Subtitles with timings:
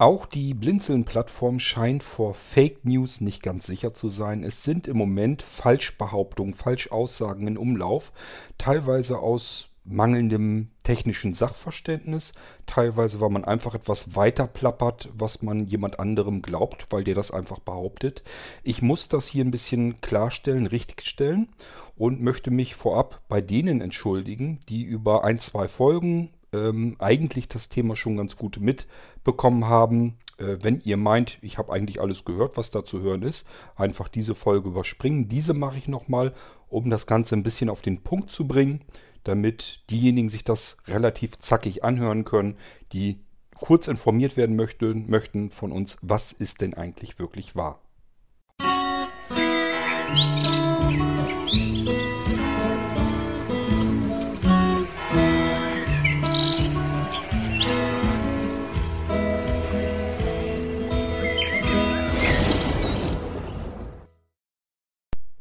[0.00, 4.44] Auch die Blinzeln-Plattform scheint vor Fake News nicht ganz sicher zu sein.
[4.44, 8.10] Es sind im Moment Falschbehauptungen, Falschaussagen in Umlauf,
[8.56, 12.32] teilweise aus mangelndem technischen Sachverständnis,
[12.64, 17.30] teilweise weil man einfach etwas weiter plappert, was man jemand anderem glaubt, weil der das
[17.30, 18.22] einfach behauptet.
[18.62, 21.50] Ich muss das hier ein bisschen klarstellen, richtigstellen
[21.98, 27.68] und möchte mich vorab bei denen entschuldigen, die über ein, zwei Folgen ähm, eigentlich das
[27.68, 30.18] Thema schon ganz gut mitbekommen haben.
[30.38, 34.08] Äh, wenn ihr meint, ich habe eigentlich alles gehört, was da zu hören ist, einfach
[34.08, 35.28] diese Folge überspringen.
[35.28, 36.34] Diese mache ich nochmal,
[36.68, 38.80] um das Ganze ein bisschen auf den Punkt zu bringen,
[39.24, 42.56] damit diejenigen sich das relativ zackig anhören können,
[42.92, 43.20] die
[43.54, 47.80] kurz informiert werden möchten, möchten von uns, was ist denn eigentlich wirklich wahr.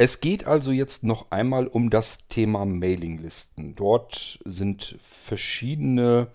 [0.02, 3.76] Es geht also jetzt noch einmal um das Thema Mailinglisten.
[3.76, 6.28] Dort sind verschiedene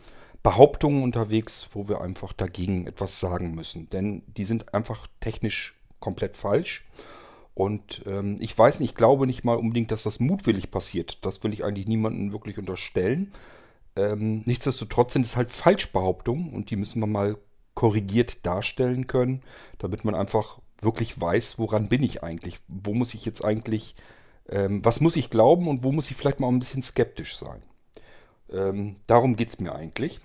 [0.42, 3.88] Behauptungen unterwegs, wo wir einfach dagegen etwas sagen müssen.
[3.88, 6.84] Denn die sind einfach technisch komplett falsch.
[7.54, 11.24] Und ähm, ich weiß nicht, ich glaube nicht mal unbedingt, dass das mutwillig passiert.
[11.24, 13.32] Das will ich eigentlich niemandem wirklich unterstellen.
[13.96, 17.38] Ähm, nichtsdestotrotz sind es halt Falschbehauptungen und die müssen wir mal
[17.72, 19.42] korrigiert darstellen können,
[19.78, 22.60] damit man einfach wirklich weiß, woran bin ich eigentlich?
[22.68, 23.94] Wo muss ich jetzt eigentlich,
[24.48, 27.62] ähm, was muss ich glauben und wo muss ich vielleicht mal ein bisschen skeptisch sein?
[28.50, 30.20] Ähm, darum geht es mir eigentlich.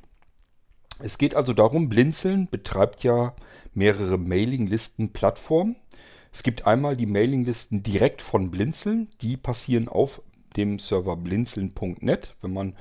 [1.00, 3.34] Es geht also darum, Blinzeln betreibt ja
[3.74, 5.78] mehrere Mailinglisten-Plattformen.
[6.32, 10.22] Es gibt einmal die Mailinglisten direkt von Blinzeln, die passieren auf
[10.58, 12.36] dem Server blinzeln.net.
[12.42, 12.76] Wenn man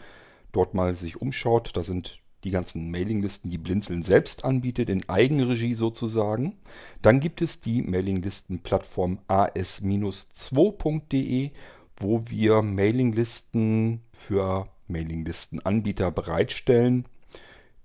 [0.53, 5.75] dort mal sich umschaut, da sind die ganzen Mailinglisten, die Blinzeln selbst anbietet, in Eigenregie
[5.75, 6.57] sozusagen.
[7.03, 11.51] Dann gibt es die Mailinglistenplattform as-2.de,
[11.97, 17.05] wo wir Mailinglisten für Mailinglistenanbieter bereitstellen,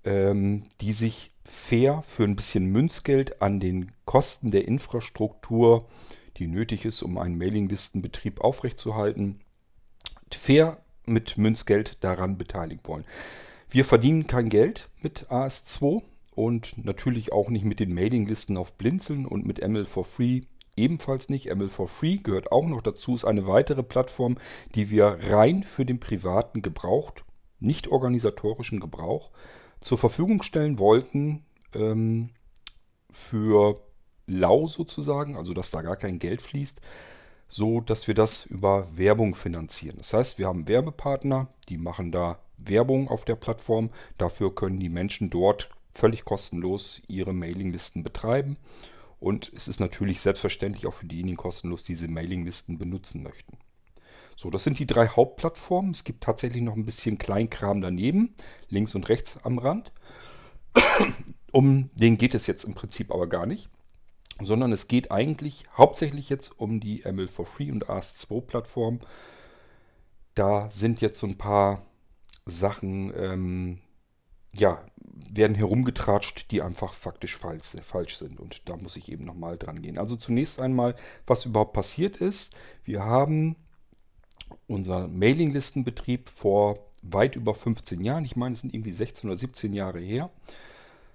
[0.04, 5.86] ähm, die sich fair für ein bisschen Münzgeld an den Kosten der Infrastruktur,
[6.36, 9.40] die nötig ist, um einen Mailinglistenbetrieb aufrechtzuerhalten,
[10.32, 13.04] fair mit Münzgeld daran beteiligen wollen.
[13.74, 16.04] Wir verdienen kein Geld mit AS2
[16.36, 20.42] und natürlich auch nicht mit den Mailinglisten auf Blinzeln und mit ML for Free
[20.76, 21.52] ebenfalls nicht.
[21.52, 24.36] ML for Free gehört auch noch dazu, ist eine weitere Plattform,
[24.76, 27.14] die wir rein für den privaten Gebrauch,
[27.58, 29.32] nicht organisatorischen Gebrauch,
[29.80, 32.30] zur Verfügung stellen wollten ähm,
[33.10, 33.82] für
[34.28, 36.80] lau sozusagen, also dass da gar kein Geld fließt,
[37.48, 39.96] so dass wir das über Werbung finanzieren.
[39.98, 42.38] Das heißt, wir haben Werbepartner, die machen da
[42.68, 43.90] Werbung auf der Plattform.
[44.18, 48.56] Dafür können die Menschen dort völlig kostenlos ihre Mailinglisten betreiben.
[49.20, 53.56] Und es ist natürlich selbstverständlich auch für diejenigen kostenlos, die diese Mailinglisten benutzen möchten.
[54.36, 55.92] So, das sind die drei Hauptplattformen.
[55.92, 58.34] Es gibt tatsächlich noch ein bisschen Kleinkram daneben,
[58.68, 59.92] links und rechts am Rand.
[61.52, 63.70] Um den geht es jetzt im Prinzip aber gar nicht,
[64.42, 68.98] sondern es geht eigentlich hauptsächlich jetzt um die ML for Free und AS2 Plattform.
[70.34, 71.86] Da sind jetzt so ein paar
[72.46, 73.80] Sachen, ähm,
[74.52, 74.84] ja,
[75.30, 78.38] werden herumgetratscht, die einfach faktisch falsch, falsch sind.
[78.38, 79.98] Und da muss ich eben nochmal dran gehen.
[79.98, 80.94] Also zunächst einmal,
[81.26, 82.52] was überhaupt passiert ist.
[82.84, 83.56] Wir haben
[84.66, 89.72] unser Mailinglistenbetrieb vor weit über 15 Jahren, ich meine, es sind irgendwie 16 oder 17
[89.74, 90.30] Jahre her,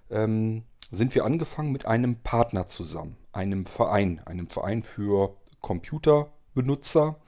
[0.10, 7.20] ähm, sind wir angefangen mit einem Partner zusammen, einem Verein, einem Verein für Computerbenutzer.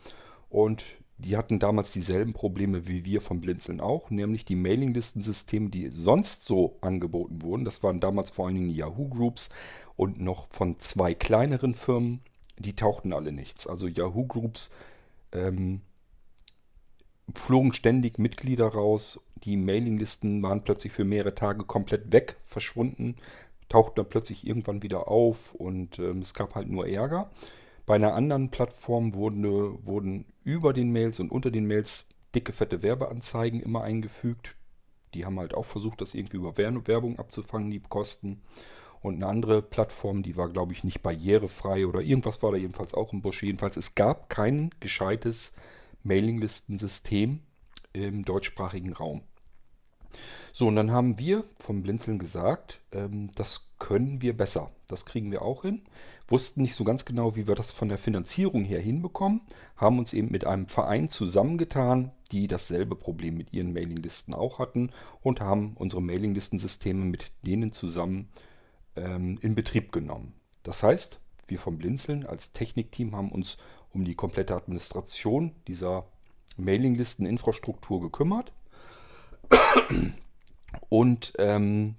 [0.49, 0.83] Und
[1.21, 6.45] die hatten damals dieselben Probleme wie wir von Blinzeln auch, nämlich die Mailinglistensysteme, die sonst
[6.45, 7.65] so angeboten wurden.
[7.65, 9.49] Das waren damals vor allen Dingen Yahoo Groups
[9.95, 12.21] und noch von zwei kleineren Firmen.
[12.57, 13.67] Die tauchten alle nichts.
[13.67, 14.71] Also Yahoo Groups
[15.31, 15.81] ähm,
[17.35, 19.19] flogen ständig Mitglieder raus.
[19.43, 23.15] Die Mailinglisten waren plötzlich für mehrere Tage komplett weg, verschwunden,
[23.69, 27.29] tauchten dann plötzlich irgendwann wieder auf und ähm, es gab halt nur Ärger.
[27.85, 29.43] Bei einer anderen Plattform wurden,
[29.85, 34.55] wurden über den Mails und unter den Mails dicke, fette Werbeanzeigen immer eingefügt.
[35.13, 38.41] Die haben halt auch versucht, das irgendwie über Werbung abzufangen, die Kosten.
[39.01, 42.93] Und eine andere Plattform, die war, glaube ich, nicht barrierefrei oder irgendwas war da jedenfalls
[42.93, 43.41] auch im Busch.
[43.41, 45.53] Jedenfalls, es gab kein gescheites
[46.03, 47.39] Mailinglistensystem
[47.93, 49.23] im deutschsprachigen Raum.
[50.53, 54.71] So, und dann haben wir vom Blinzeln gesagt, ähm, das können wir besser.
[54.87, 55.81] Das kriegen wir auch hin.
[56.27, 59.41] Wussten nicht so ganz genau, wie wir das von der Finanzierung her hinbekommen.
[59.75, 64.91] Haben uns eben mit einem Verein zusammengetan, die dasselbe Problem mit ihren Mailinglisten auch hatten
[65.21, 68.29] und haben unsere Mailinglistensysteme mit denen zusammen
[68.95, 70.33] ähm, in Betrieb genommen.
[70.63, 73.57] Das heißt, wir vom Blinzeln als Technikteam haben uns
[73.93, 76.05] um die komplette Administration dieser
[76.57, 78.53] Mailinglisten-Infrastruktur gekümmert.
[80.89, 81.95] Und ähm,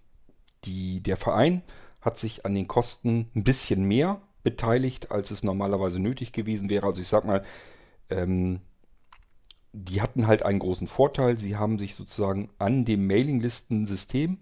[0.64, 1.62] die, der Verein
[2.00, 6.87] hat sich an den Kosten ein bisschen mehr beteiligt, als es normalerweise nötig gewesen wäre.
[6.87, 7.43] Also ich sag mal,
[8.10, 8.60] ähm,
[9.72, 11.38] die hatten halt einen großen Vorteil.
[11.38, 14.38] Sie haben sich sozusagen an dem Mailinglistensystem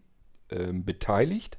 [0.49, 1.59] äh, beteiligt,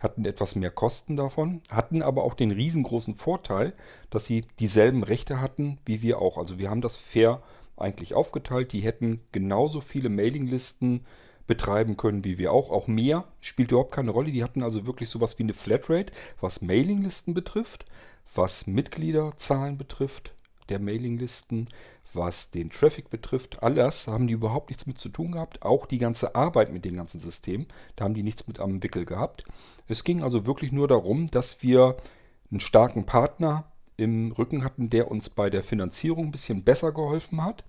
[0.00, 3.74] hatten etwas mehr Kosten davon, hatten aber auch den riesengroßen Vorteil,
[4.10, 6.38] dass sie dieselben Rechte hatten wie wir auch.
[6.38, 7.42] Also wir haben das fair
[7.80, 8.72] eigentlich aufgeteilt.
[8.72, 11.06] Die hätten genauso viele Mailinglisten
[11.46, 12.70] betreiben können wie wir auch.
[12.70, 14.30] Auch mehr spielt überhaupt keine Rolle.
[14.30, 17.86] Die hatten also wirklich sowas wie eine Flatrate, was Mailinglisten betrifft,
[18.34, 20.34] was Mitgliederzahlen betrifft
[20.68, 21.68] der Mailinglisten,
[22.12, 23.62] was den Traffic betrifft.
[23.62, 25.62] Alles haben die überhaupt nichts mit zu tun gehabt.
[25.62, 27.66] Auch die ganze Arbeit mit den ganzen Systemen,
[27.96, 29.44] da haben die nichts mit am Wickel gehabt.
[29.88, 31.96] Es ging also wirklich nur darum, dass wir
[32.50, 33.64] einen starken Partner
[33.98, 37.64] im Rücken hatten, der uns bei der Finanzierung ein bisschen besser geholfen hat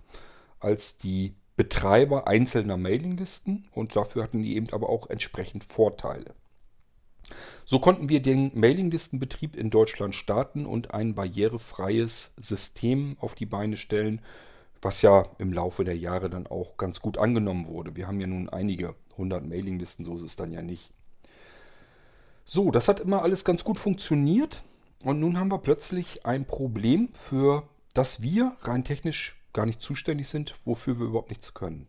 [0.62, 6.34] als die Betreiber einzelner Mailinglisten und dafür hatten die eben aber auch entsprechend Vorteile.
[7.66, 13.76] So konnten wir den Mailinglistenbetrieb in Deutschland starten und ein barrierefreies System auf die Beine
[13.76, 14.22] stellen,
[14.82, 17.96] was ja im Laufe der Jahre dann auch ganz gut angenommen wurde.
[17.96, 20.92] Wir haben ja nun einige hundert Mailinglisten, so ist es dann ja nicht.
[22.46, 24.64] So, das hat immer alles ganz gut funktioniert.
[25.04, 30.28] Und nun haben wir plötzlich ein Problem, für das wir rein technisch gar nicht zuständig
[30.28, 31.88] sind, wofür wir überhaupt nichts können.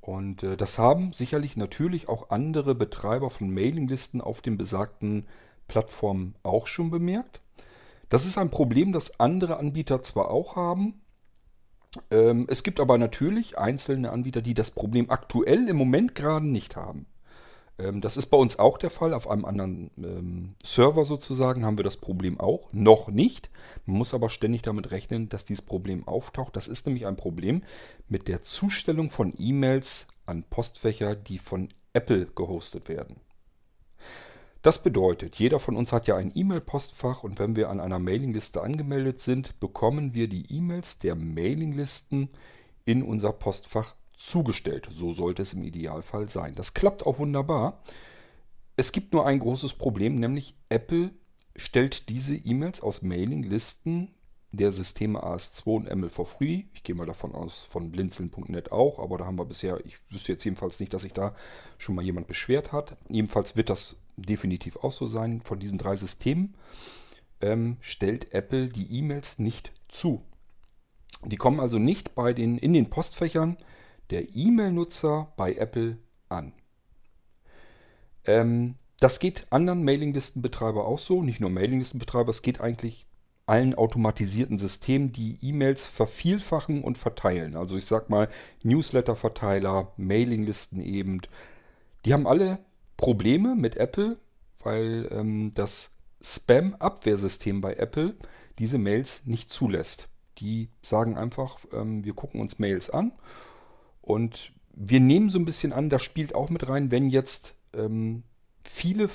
[0.00, 5.26] Und äh, das haben sicherlich natürlich auch andere Betreiber von Mailinglisten auf den besagten
[5.66, 7.40] Plattformen auch schon bemerkt.
[8.10, 11.00] Das ist ein Problem, das andere Anbieter zwar auch haben.
[12.10, 16.76] Ähm, es gibt aber natürlich einzelne Anbieter, die das Problem aktuell im Moment gerade nicht
[16.76, 17.06] haben.
[17.78, 19.14] Ähm, das ist bei uns auch der Fall.
[19.14, 22.72] Auf einem anderen ähm, Server sozusagen haben wir das Problem auch.
[22.72, 23.50] Noch nicht.
[23.86, 26.56] Man muss aber ständig damit rechnen, dass dieses Problem auftaucht.
[26.56, 27.62] Das ist nämlich ein Problem
[28.08, 33.16] mit der Zustellung von E-Mails an Postfächer, die von Apple gehostet werden.
[34.62, 38.62] Das bedeutet, jeder von uns hat ja ein E-Mail-Postfach und wenn wir an einer Mailingliste
[38.62, 42.30] angemeldet sind, bekommen wir die E-Mails der Mailinglisten
[42.86, 44.88] in unser Postfach zugestellt.
[44.92, 46.54] So sollte es im Idealfall sein.
[46.54, 47.82] Das klappt auch wunderbar.
[48.76, 51.10] Es gibt nur ein großes Problem, nämlich Apple
[51.56, 54.10] stellt diese E-Mails aus Mailinglisten
[54.50, 56.64] der Systeme AS2 und ML for Free.
[56.72, 60.32] Ich gehe mal davon aus, von blinzeln.net auch, aber da haben wir bisher, ich wüsste
[60.32, 61.34] jetzt jedenfalls nicht, dass sich da
[61.78, 62.96] schon mal jemand beschwert hat.
[63.08, 65.40] Jedenfalls wird das definitiv auch so sein.
[65.42, 66.54] Von diesen drei Systemen
[67.40, 70.22] ähm, stellt Apple die E-Mails nicht zu.
[71.24, 73.56] Die kommen also nicht bei den, in den Postfächern
[74.10, 75.98] der E-Mail-Nutzer bei Apple
[76.28, 76.52] an.
[78.24, 83.06] Ähm, das geht anderen Mailinglistenbetreiber auch so, nicht nur Mailinglistenbetreiber, es geht eigentlich
[83.46, 87.56] allen automatisierten Systemen, die E-Mails vervielfachen und verteilen.
[87.56, 88.28] Also ich sag mal
[88.62, 91.20] Newsletter-Verteiler, Mailinglisten eben.
[92.04, 92.58] Die haben alle
[92.96, 94.16] Probleme mit Apple,
[94.62, 98.14] weil ähm, das Spam-Abwehrsystem bei Apple
[98.58, 100.08] diese Mails nicht zulässt.
[100.38, 103.12] Die sagen einfach, ähm, wir gucken uns Mails an
[104.04, 108.22] und wir nehmen so ein bisschen an, das spielt auch mit rein, wenn jetzt ähm,
[108.64, 109.08] viele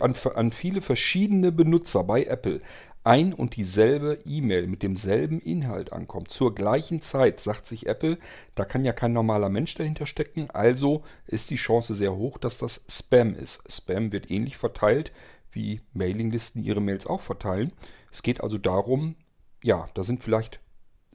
[0.00, 2.60] an, an viele verschiedene Benutzer bei Apple
[3.04, 8.18] ein und dieselbe E-Mail mit demselben Inhalt ankommt, zur gleichen Zeit, sagt sich Apple,
[8.56, 12.58] da kann ja kein normaler Mensch dahinter stecken, also ist die Chance sehr hoch, dass
[12.58, 13.62] das Spam ist.
[13.70, 15.12] Spam wird ähnlich verteilt,
[15.52, 17.72] wie Mailinglisten ihre Mails auch verteilen.
[18.10, 19.14] Es geht also darum,
[19.62, 20.58] ja, da sind vielleicht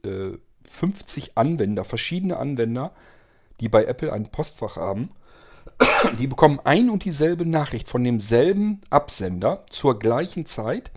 [0.04, 0.38] äh,
[0.72, 2.92] 50 Anwender, verschiedene Anwender,
[3.60, 5.10] die bei Apple ein Postfach haben.
[6.18, 10.90] Die bekommen ein und dieselbe Nachricht von demselben Absender zur gleichen Zeit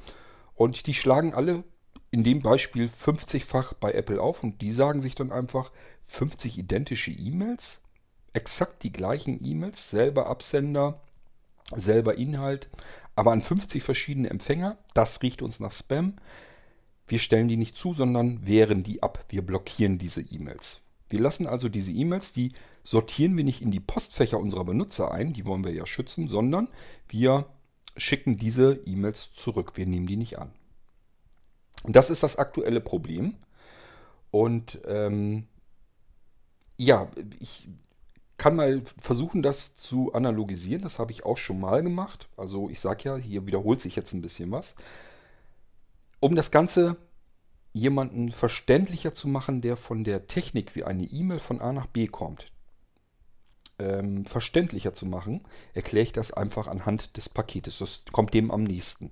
[0.55, 1.63] und die schlagen alle
[2.10, 5.72] in dem Beispiel 50-fach bei Apple auf und die sagen sich dann einfach
[6.05, 7.82] 50 identische E-Mails,
[8.34, 11.01] exakt die gleichen E-Mails, selber Absender,
[11.75, 12.70] selber Inhalt,
[13.15, 14.77] aber an 50 verschiedene Empfänger.
[14.94, 16.13] Das riecht uns nach Spam.
[17.08, 19.26] Wir stellen die nicht zu, sondern wehren die ab.
[19.30, 20.82] Wir blockieren diese E-Mails.
[21.10, 25.34] Wir lassen also diese E-Mails, die sortieren wir nicht in die Postfächer unserer Benutzer ein,
[25.34, 26.68] die wollen wir ja schützen, sondern
[27.08, 27.46] wir
[27.98, 29.74] schicken diese E-Mails zurück.
[29.76, 30.52] Wir nehmen die nicht an.
[31.84, 33.36] Und das ist das aktuelle Problem.
[34.32, 35.48] Und ähm,
[36.78, 37.10] ja,
[37.40, 37.70] ich
[38.38, 40.82] kann mal versuchen, das zu analogisieren.
[40.82, 42.28] Das habe ich auch schon mal gemacht.
[42.36, 44.76] Also ich sage ja, hier wiederholt sich jetzt ein bisschen was.
[46.25, 46.98] Um das Ganze
[47.72, 52.08] jemanden verständlicher zu machen, der von der Technik wie eine E-Mail von A nach B
[52.08, 52.51] kommt.
[53.77, 55.44] ähm, verständlicher zu machen,
[55.75, 57.77] erkläre ich das einfach anhand des Paketes.
[57.77, 59.12] Das kommt dem am nächsten.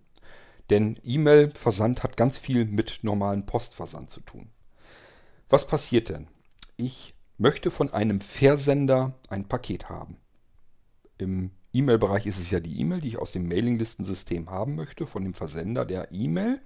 [0.71, 4.49] Denn E-Mail-Versand hat ganz viel mit normalen Postversand zu tun.
[5.49, 6.27] Was passiert denn?
[6.77, 10.17] Ich möchte von einem Versender ein Paket haben.
[11.19, 15.23] Im E-Mail-Bereich ist es ja die E-Mail, die ich aus dem Mailinglistensystem haben möchte, von
[15.23, 16.59] dem Versender der E-Mail.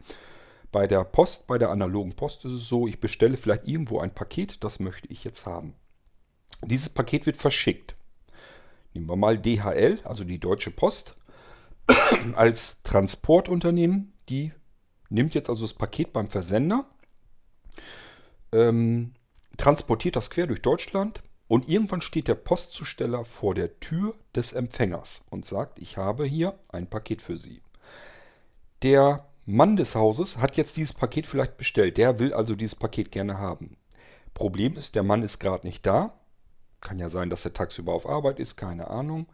[0.72, 4.14] Bei der Post, bei der analogen Post ist es so, ich bestelle vielleicht irgendwo ein
[4.14, 5.74] Paket, das möchte ich jetzt haben.
[6.64, 7.96] Dieses Paket wird verschickt.
[8.94, 11.16] Nehmen wir mal DHL, also die Deutsche Post,
[12.36, 14.14] als Transportunternehmen.
[14.30, 14.52] Die
[15.10, 16.86] nimmt jetzt also das Paket beim Versender,
[18.52, 19.14] ähm,
[19.58, 25.24] transportiert das quer durch Deutschland und irgendwann steht der Postzusteller vor der Tür des Empfängers
[25.30, 27.62] und sagt, ich habe hier ein Paket für Sie.
[28.82, 31.98] Der Mann des Hauses hat jetzt dieses Paket vielleicht bestellt.
[31.98, 33.78] Der will also dieses Paket gerne haben.
[34.34, 36.20] Problem ist, der Mann ist gerade nicht da.
[36.82, 39.26] Kann ja sein, dass er tagsüber auf Arbeit ist, keine Ahnung.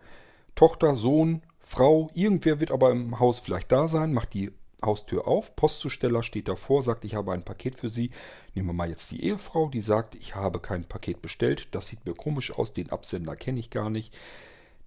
[0.54, 4.52] Tochter, Sohn, Frau, irgendwer wird aber im Haus vielleicht da sein, macht die
[4.86, 5.56] Haustür auf.
[5.56, 8.12] Postzusteller steht davor, sagt, ich habe ein Paket für Sie.
[8.54, 11.70] Nehmen wir mal jetzt die Ehefrau, die sagt, ich habe kein Paket bestellt.
[11.72, 14.16] Das sieht mir komisch aus, den Absender kenne ich gar nicht.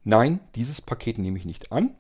[0.04, 1.97] Nein, dieses Paket nehme ich nicht an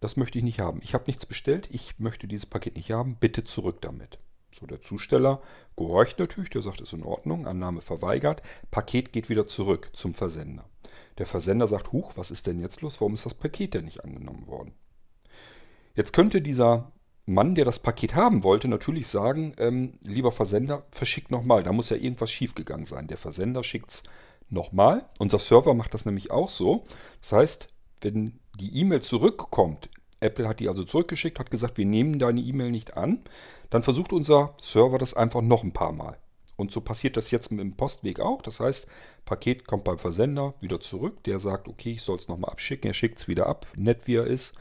[0.00, 0.80] das möchte ich nicht haben.
[0.82, 4.18] Ich habe nichts bestellt, ich möchte dieses Paket nicht haben, bitte zurück damit.
[4.58, 5.42] So, der Zusteller
[5.76, 10.64] gehorcht natürlich, der sagt, ist in Ordnung, Annahme verweigert, Paket geht wieder zurück zum Versender.
[11.18, 14.04] Der Versender sagt, huch, was ist denn jetzt los, warum ist das Paket denn nicht
[14.04, 14.72] angenommen worden?
[15.94, 16.92] Jetzt könnte dieser
[17.26, 21.90] Mann, der das Paket haben wollte, natürlich sagen, ähm, lieber Versender, verschickt nochmal, da muss
[21.90, 23.08] ja irgendwas schiefgegangen sein.
[23.08, 24.02] Der Versender schickt es
[24.48, 25.08] nochmal.
[25.18, 26.84] Unser Server macht das nämlich auch so.
[27.20, 27.68] Das heißt,
[28.00, 29.88] wenn die E-Mail zurückkommt,
[30.20, 33.20] Apple hat die also zurückgeschickt, hat gesagt, wir nehmen deine E-Mail nicht an,
[33.70, 36.18] dann versucht unser Server das einfach noch ein paar Mal.
[36.56, 38.40] Und so passiert das jetzt mit dem Postweg auch.
[38.40, 38.86] Das heißt,
[39.26, 41.22] Paket kommt beim Versender wieder zurück.
[41.24, 42.88] Der sagt, okay, ich soll es nochmal abschicken.
[42.88, 44.54] Er schickt es wieder ab, nett wie er ist.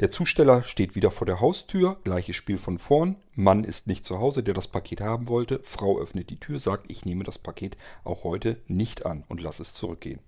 [0.00, 1.96] Der Zusteller steht wieder vor der Haustür.
[2.02, 3.16] Gleiches Spiel von vorn.
[3.34, 5.60] Mann ist nicht zu Hause, der das Paket haben wollte.
[5.62, 9.62] Frau öffnet die Tür, sagt, ich nehme das Paket auch heute nicht an und lasse
[9.62, 10.18] es zurückgehen.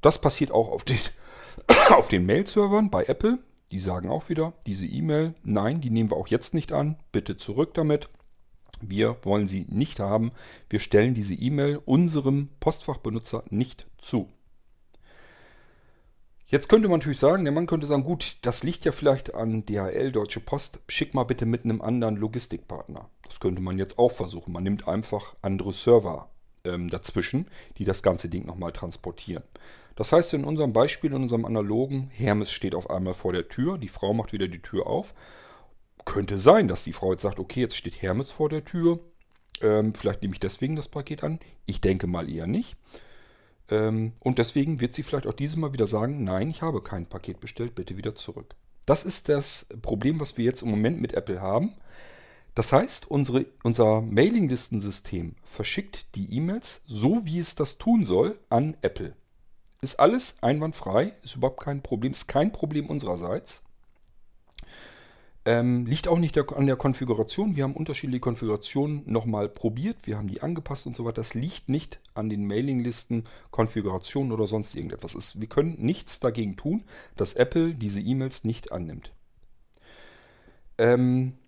[0.00, 0.98] Das passiert auch auf den,
[1.90, 3.38] auf den Mail-Servern bei Apple.
[3.72, 6.96] Die sagen auch wieder, diese E-Mail, nein, die nehmen wir auch jetzt nicht an.
[7.12, 8.08] Bitte zurück damit.
[8.80, 10.32] Wir wollen sie nicht haben.
[10.68, 14.28] Wir stellen diese E-Mail unserem Postfachbenutzer nicht zu.
[16.46, 19.64] Jetzt könnte man natürlich sagen, der Mann könnte sagen, gut, das liegt ja vielleicht an
[19.66, 23.08] DHL, Deutsche Post, schick mal bitte mit einem anderen Logistikpartner.
[23.22, 24.52] Das könnte man jetzt auch versuchen.
[24.52, 26.28] Man nimmt einfach andere Server
[26.64, 27.46] ähm, dazwischen,
[27.78, 29.44] die das ganze Ding nochmal transportieren.
[30.00, 33.76] Das heißt in unserem Beispiel, in unserem analogen, Hermes steht auf einmal vor der Tür,
[33.76, 35.12] die Frau macht wieder die Tür auf.
[36.06, 39.00] Könnte sein, dass die Frau jetzt sagt, okay, jetzt steht Hermes vor der Tür.
[39.60, 41.38] Ähm, vielleicht nehme ich deswegen das Paket an.
[41.66, 42.76] Ich denke mal eher nicht.
[43.68, 47.04] Ähm, und deswegen wird sie vielleicht auch dieses Mal wieder sagen, nein, ich habe kein
[47.04, 48.54] Paket bestellt, bitte wieder zurück.
[48.86, 51.74] Das ist das Problem, was wir jetzt im Moment mit Apple haben.
[52.54, 58.78] Das heißt, unsere, unser Mailinglistensystem verschickt die E-Mails so, wie es das tun soll, an
[58.80, 59.14] Apple.
[59.82, 63.62] Ist alles einwandfrei, ist überhaupt kein Problem, ist kein Problem unsererseits.
[65.46, 67.56] Ähm, liegt auch nicht an der Konfiguration.
[67.56, 70.06] Wir haben unterschiedliche Konfigurationen nochmal probiert.
[70.06, 71.14] Wir haben die angepasst und so weiter.
[71.14, 75.14] Das liegt nicht an den Mailinglisten, Konfigurationen oder sonst irgendetwas.
[75.14, 76.84] Ist, wir können nichts dagegen tun,
[77.16, 79.12] dass Apple diese E-Mails nicht annimmt.
[80.76, 81.38] Ähm,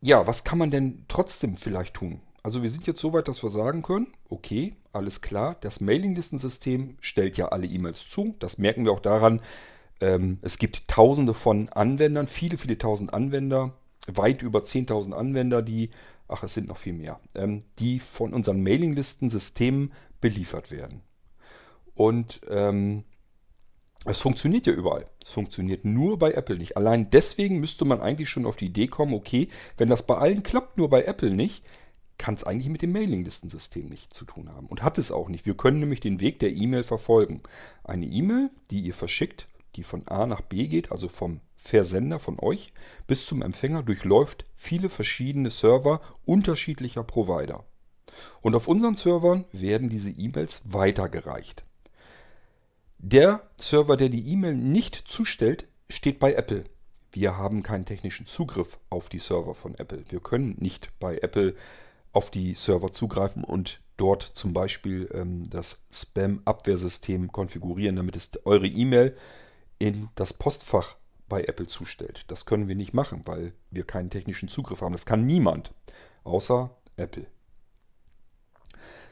[0.00, 2.22] ja, was kann man denn trotzdem vielleicht tun?
[2.42, 6.96] Also wir sind jetzt so weit, dass wir sagen können, okay, alles klar, das Mailinglistensystem
[7.00, 8.34] stellt ja alle E-Mails zu.
[8.40, 9.40] Das merken wir auch daran,
[10.00, 13.74] ähm, es gibt tausende von Anwendern, viele, viele tausend Anwender,
[14.08, 15.90] weit über 10.000 Anwender, die,
[16.26, 21.02] ach es sind noch viel mehr, ähm, die von unseren Mailinglistensystemen beliefert werden.
[21.94, 23.04] Und ähm,
[24.04, 25.06] es funktioniert ja überall.
[25.22, 26.76] Es funktioniert nur bei Apple nicht.
[26.76, 30.42] Allein deswegen müsste man eigentlich schon auf die Idee kommen, okay, wenn das bei allen
[30.42, 31.62] klappt, nur bei Apple nicht,
[32.22, 34.68] kann es eigentlich mit dem Mailinglistensystem nicht zu tun haben.
[34.68, 35.44] Und hat es auch nicht.
[35.44, 37.42] Wir können nämlich den Weg der E-Mail verfolgen.
[37.82, 42.38] Eine E-Mail, die ihr verschickt, die von A nach B geht, also vom Versender von
[42.38, 42.72] euch
[43.08, 47.64] bis zum Empfänger, durchläuft viele verschiedene Server unterschiedlicher Provider.
[48.40, 51.64] Und auf unseren Servern werden diese E-Mails weitergereicht.
[52.98, 56.66] Der Server, der die E-Mail nicht zustellt, steht bei Apple.
[57.10, 60.04] Wir haben keinen technischen Zugriff auf die Server von Apple.
[60.08, 61.56] Wir können nicht bei Apple
[62.12, 68.66] auf die Server zugreifen und dort zum Beispiel ähm, das Spam-Abwehrsystem konfigurieren, damit es eure
[68.66, 69.16] E-Mail
[69.78, 70.96] in das Postfach
[71.28, 72.24] bei Apple zustellt.
[72.28, 74.92] Das können wir nicht machen, weil wir keinen technischen Zugriff haben.
[74.92, 75.72] Das kann niemand,
[76.24, 77.26] außer Apple.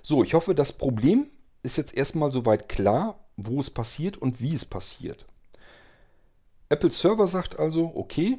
[0.03, 1.31] So, ich hoffe, das Problem
[1.63, 5.27] ist jetzt erstmal soweit klar, wo es passiert und wie es passiert.
[6.69, 8.39] Apple Server sagt also, okay,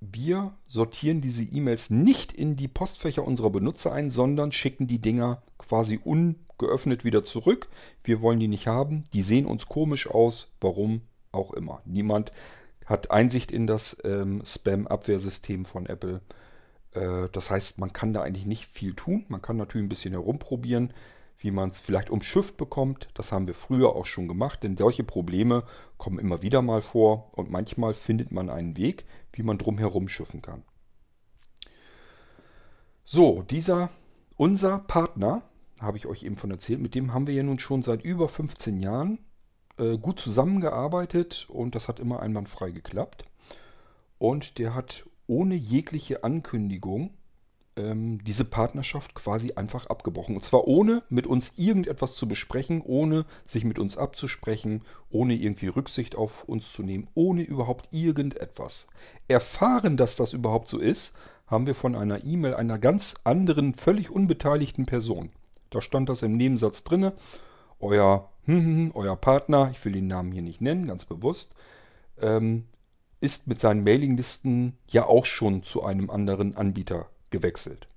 [0.00, 5.42] wir sortieren diese E-Mails nicht in die Postfächer unserer Benutzer ein, sondern schicken die Dinger
[5.58, 7.68] quasi ungeöffnet wieder zurück.
[8.02, 9.04] Wir wollen die nicht haben.
[9.12, 10.48] Die sehen uns komisch aus.
[10.60, 11.02] Warum
[11.32, 11.82] auch immer.
[11.84, 12.32] Niemand
[12.86, 16.22] hat Einsicht in das ähm, Spam-Abwehrsystem von Apple.
[16.92, 19.26] Äh, das heißt, man kann da eigentlich nicht viel tun.
[19.28, 20.92] Man kann natürlich ein bisschen herumprobieren
[21.40, 23.08] wie man es vielleicht umschifft bekommt.
[23.14, 25.64] Das haben wir früher auch schon gemacht, denn solche Probleme
[25.96, 30.42] kommen immer wieder mal vor und manchmal findet man einen Weg, wie man drumherum schiffen
[30.42, 30.62] kann.
[33.02, 33.90] So, dieser,
[34.36, 35.42] unser Partner,
[35.80, 38.28] habe ich euch eben von erzählt, mit dem haben wir ja nun schon seit über
[38.28, 39.18] 15 Jahren
[39.78, 43.24] äh, gut zusammengearbeitet und das hat immer einwandfrei geklappt.
[44.18, 47.14] Und der hat ohne jegliche Ankündigung
[47.76, 50.36] ähm, diese Partnerschaft quasi einfach abgebrochen.
[50.36, 55.68] Und zwar ohne mit uns irgendetwas zu besprechen, ohne sich mit uns abzusprechen, ohne irgendwie
[55.68, 58.86] Rücksicht auf uns zu nehmen, ohne überhaupt irgendetwas.
[59.28, 61.14] Erfahren, dass das überhaupt so ist,
[61.46, 65.30] haben wir von einer E-Mail einer ganz anderen, völlig unbeteiligten Person.
[65.70, 67.12] Da stand das im Nebensatz drinne.
[67.80, 71.54] Euer, hm, hm, hm, euer Partner, ich will den Namen hier nicht nennen, ganz bewusst,
[72.20, 72.66] ähm,
[73.20, 77.88] ist mit seinen Mailinglisten ja auch schon zu einem anderen Anbieter gewechselt.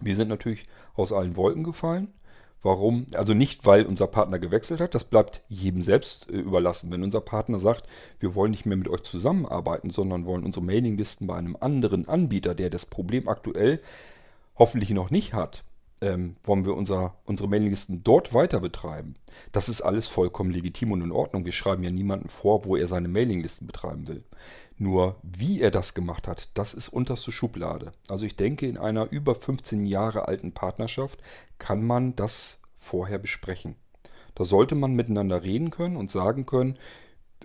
[0.00, 2.12] Wir sind natürlich aus allen Wolken gefallen.
[2.60, 3.06] Warum?
[3.14, 6.90] Also nicht, weil unser Partner gewechselt hat, das bleibt jedem selbst äh, überlassen.
[6.90, 7.84] Wenn unser Partner sagt,
[8.18, 12.54] wir wollen nicht mehr mit euch zusammenarbeiten, sondern wollen unsere Mailinglisten bei einem anderen Anbieter,
[12.56, 13.80] der das Problem aktuell
[14.56, 15.62] hoffentlich noch nicht hat,
[16.00, 19.16] ähm, wollen wir unser, unsere Mailinglisten dort weiter betreiben.
[19.52, 21.44] Das ist alles vollkommen legitim und in Ordnung.
[21.44, 24.24] Wir schreiben ja niemanden vor, wo er seine Mailinglisten betreiben will.
[24.76, 27.92] Nur wie er das gemacht hat, das ist unterste Schublade.
[28.08, 31.20] Also ich denke, in einer über 15 Jahre alten Partnerschaft
[31.58, 33.74] kann man das vorher besprechen.
[34.34, 36.78] Da sollte man miteinander reden können und sagen können,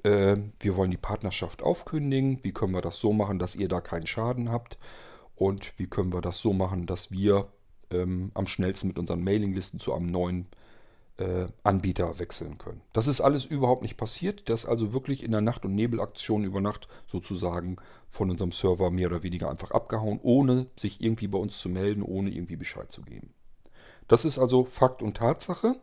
[0.03, 3.81] äh, wir wollen die Partnerschaft aufkündigen, wie können wir das so machen, dass ihr da
[3.81, 4.77] keinen Schaden habt
[5.36, 7.47] und wie können wir das so machen, dass wir
[7.93, 10.47] ähm, am schnellsten mit unseren Mailinglisten zu einem neuen
[11.17, 12.82] äh, Anbieter wechseln können.
[12.91, 14.49] Das ist alles überhaupt nicht passiert.
[14.49, 17.77] Das ist also wirklich in der Nacht- und Nebelaktion über Nacht sozusagen
[18.10, 22.01] von unserem Server mehr oder weniger einfach abgehauen, ohne sich irgendwie bei uns zu melden,
[22.01, 23.34] ohne irgendwie Bescheid zu geben.
[24.08, 25.75] Das ist also Fakt und Tatsache.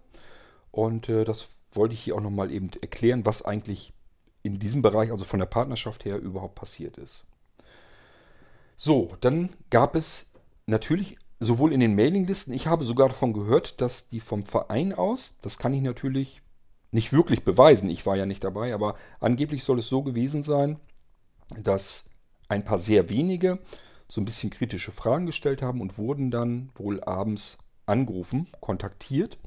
[0.73, 3.93] Und äh, das wollte ich hier auch nochmal eben erklären, was eigentlich
[4.43, 7.27] in diesem Bereich, also von der Partnerschaft her, überhaupt passiert ist.
[8.75, 10.31] So, dann gab es
[10.67, 15.39] natürlich sowohl in den Mailinglisten, ich habe sogar davon gehört, dass die vom Verein aus,
[15.43, 16.43] das kann ich natürlich
[16.93, 20.79] nicht wirklich beweisen, ich war ja nicht dabei, aber angeblich soll es so gewesen sein,
[21.59, 22.11] dass
[22.49, 23.59] ein paar sehr wenige
[24.09, 29.39] so ein bisschen kritische Fragen gestellt haben und wurden dann wohl abends angerufen, kontaktiert.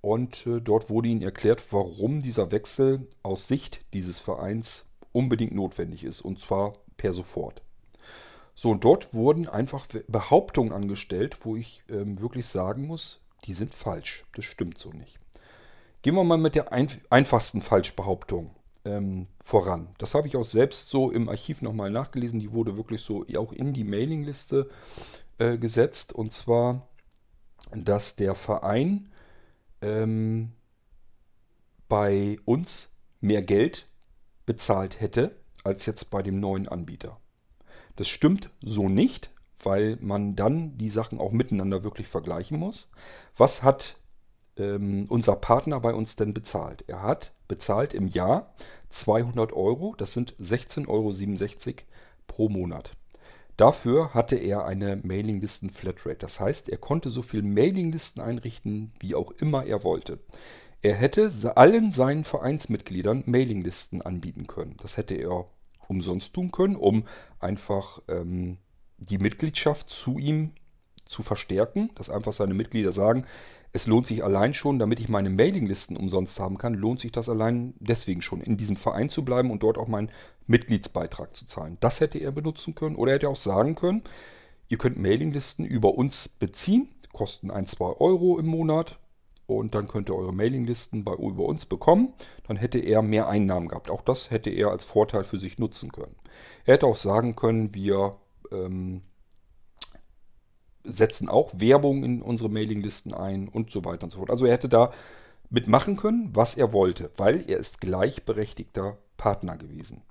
[0.00, 6.04] Und äh, dort wurde ihnen erklärt, warum dieser Wechsel aus Sicht dieses Vereins unbedingt notwendig
[6.04, 6.20] ist.
[6.20, 7.62] Und zwar per sofort.
[8.60, 13.72] So, und dort wurden einfach Behauptungen angestellt, wo ich ähm, wirklich sagen muss, die sind
[13.72, 14.24] falsch.
[14.34, 15.20] Das stimmt so nicht.
[16.02, 18.50] Gehen wir mal mit der ein einfachsten Falschbehauptung
[18.84, 19.94] ähm, voran.
[19.98, 22.40] Das habe ich auch selbst so im Archiv nochmal nachgelesen.
[22.40, 24.68] Die wurde wirklich so auch in die Mailingliste
[25.38, 26.12] äh, gesetzt.
[26.12, 26.88] Und zwar,
[27.70, 29.12] dass der Verein
[29.82, 30.50] ähm,
[31.88, 32.90] bei uns
[33.20, 33.86] mehr Geld
[34.46, 37.20] bezahlt hätte als jetzt bei dem neuen Anbieter.
[37.98, 42.88] Das stimmt so nicht, weil man dann die Sachen auch miteinander wirklich vergleichen muss.
[43.36, 43.96] Was hat
[44.56, 46.84] ähm, unser Partner bei uns denn bezahlt?
[46.86, 48.54] Er hat bezahlt im Jahr
[48.90, 51.12] 200 Euro, das sind 16,67 Euro
[52.28, 52.92] pro Monat.
[53.56, 56.18] Dafür hatte er eine Mailinglisten-Flatrate.
[56.18, 60.20] Das heißt, er konnte so viel Mailinglisten einrichten, wie auch immer er wollte.
[60.82, 64.76] Er hätte allen seinen Vereinsmitgliedern Mailinglisten anbieten können.
[64.80, 65.46] Das hätte er
[65.88, 67.04] umsonst tun können, um
[67.40, 68.58] einfach ähm,
[68.98, 70.52] die Mitgliedschaft zu ihm
[71.06, 73.24] zu verstärken, dass einfach seine Mitglieder sagen,
[73.72, 77.28] es lohnt sich allein schon, damit ich meine Mailinglisten umsonst haben kann, lohnt sich das
[77.28, 80.10] allein deswegen schon, in diesem Verein zu bleiben und dort auch meinen
[80.46, 81.76] Mitgliedsbeitrag zu zahlen.
[81.80, 84.02] Das hätte er benutzen können oder er hätte auch sagen können,
[84.68, 88.98] ihr könnt Mailinglisten über uns beziehen, kosten 1, 2 Euro im Monat,
[89.48, 92.12] und dann könnt ihr eure Mailinglisten bei über uns bekommen.
[92.46, 93.90] Dann hätte er mehr Einnahmen gehabt.
[93.90, 96.14] Auch das hätte er als Vorteil für sich nutzen können.
[96.66, 98.16] Er hätte auch sagen können, wir
[98.52, 99.00] ähm,
[100.84, 104.30] setzen auch Werbung in unsere Mailinglisten ein und so weiter und so fort.
[104.30, 104.92] Also er hätte da
[105.48, 110.02] mitmachen können, was er wollte, weil er ist gleichberechtigter Partner gewesen.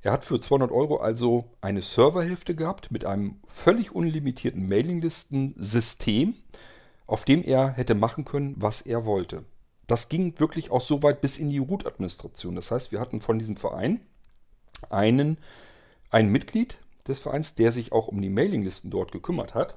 [0.00, 6.36] Er hat für 200 Euro also eine Serverhälfte gehabt mit einem völlig unlimitierten Mailinglisten-System
[7.10, 9.44] auf dem er hätte machen können, was er wollte.
[9.86, 12.54] Das ging wirklich auch so weit bis in die Root-Administration.
[12.54, 14.00] Das heißt, wir hatten von diesem Verein
[14.88, 15.38] einen,
[16.10, 19.74] ein Mitglied des Vereins, der sich auch um die Mailinglisten dort gekümmert hat.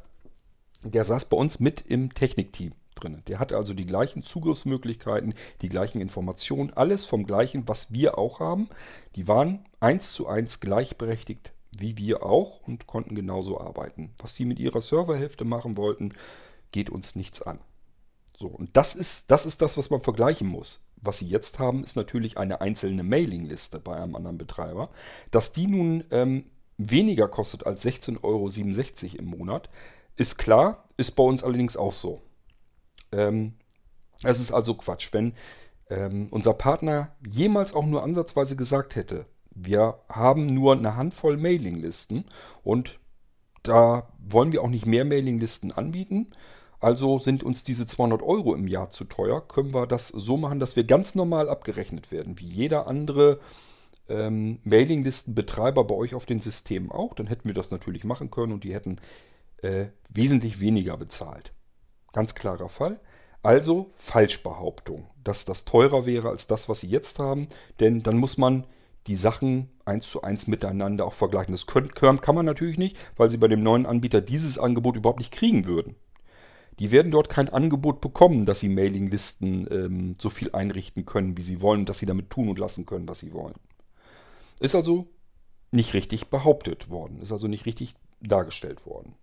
[0.83, 3.23] Der saß bei uns mit im Technikteam drin.
[3.27, 8.39] Der hatte also die gleichen Zugriffsmöglichkeiten, die gleichen Informationen, alles vom gleichen, was wir auch
[8.39, 8.69] haben.
[9.15, 14.11] Die waren eins zu eins gleichberechtigt wie wir auch und konnten genauso arbeiten.
[14.17, 16.13] Was die mit ihrer Serverhälfte machen wollten,
[16.73, 17.59] geht uns nichts an.
[18.37, 20.81] So, und das ist, das ist das, was man vergleichen muss.
[20.97, 24.89] Was sie jetzt haben, ist natürlich eine einzelne Mailingliste bei einem anderen Betreiber.
[25.31, 29.69] Dass die nun ähm, weniger kostet als 16,67 Euro im Monat,
[30.17, 32.21] ist klar, ist bei uns allerdings auch so.
[33.11, 33.53] Ähm,
[34.23, 35.33] es ist also Quatsch, wenn
[35.89, 42.25] ähm, unser Partner jemals auch nur ansatzweise gesagt hätte, wir haben nur eine Handvoll Mailinglisten
[42.63, 42.99] und
[43.61, 46.31] da wollen wir auch nicht mehr Mailinglisten anbieten.
[46.83, 49.47] Also sind uns diese 200 Euro im Jahr zu teuer.
[49.47, 53.39] Können wir das so machen, dass wir ganz normal abgerechnet werden, wie jeder andere
[54.09, 57.13] ähm, Mailinglistenbetreiber bei euch auf den Systemen auch.
[57.13, 58.99] Dann hätten wir das natürlich machen können und die hätten
[59.61, 61.53] äh, wesentlich weniger bezahlt.
[62.11, 62.99] Ganz klarer Fall.
[63.43, 67.47] Also Falschbehauptung, dass das teurer wäre als das, was sie jetzt haben.
[67.79, 68.67] Denn dann muss man
[69.07, 71.53] die Sachen eins zu eins miteinander auch vergleichen.
[71.53, 75.19] Das können, kann man natürlich nicht, weil sie bei dem neuen Anbieter dieses Angebot überhaupt
[75.19, 75.95] nicht kriegen würden.
[76.79, 81.43] Die werden dort kein Angebot bekommen, dass sie Mailinglisten ähm, so viel einrichten können, wie
[81.43, 83.55] sie wollen, dass sie damit tun und lassen können, was sie wollen.
[84.59, 85.07] Ist also
[85.71, 89.15] nicht richtig behauptet worden, ist also nicht richtig dargestellt worden.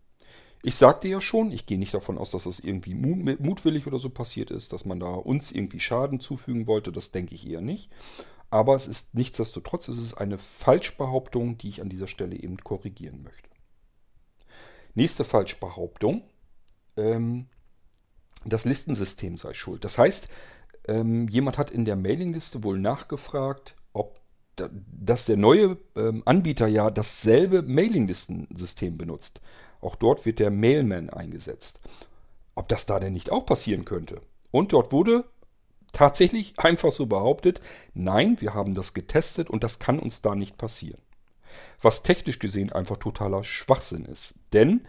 [0.63, 4.11] Ich sagte ja schon, ich gehe nicht davon aus, dass das irgendwie mutwillig oder so
[4.11, 7.91] passiert ist, dass man da uns irgendwie Schaden zufügen wollte, das denke ich eher nicht.
[8.51, 13.23] Aber es ist nichtsdestotrotz, es ist eine Falschbehauptung, die ich an dieser Stelle eben korrigieren
[13.23, 13.49] möchte.
[14.95, 16.25] Nächste Falschbehauptung.
[16.97, 17.47] Ähm,
[18.45, 19.85] das Listensystem sei schuld.
[19.85, 20.29] Das heißt,
[20.89, 24.21] ähm, jemand hat in der Mailingliste wohl nachgefragt, ob
[24.57, 29.41] da, dass der neue ähm, Anbieter ja dasselbe Mailinglistensystem benutzt.
[29.81, 31.81] Auch dort wird der Mailman eingesetzt.
[32.55, 34.21] Ob das da denn nicht auch passieren könnte.
[34.51, 35.25] Und dort wurde
[35.93, 37.61] tatsächlich einfach so behauptet,
[37.95, 41.01] nein, wir haben das getestet und das kann uns da nicht passieren.
[41.81, 44.35] Was technisch gesehen einfach totaler Schwachsinn ist.
[44.53, 44.87] Denn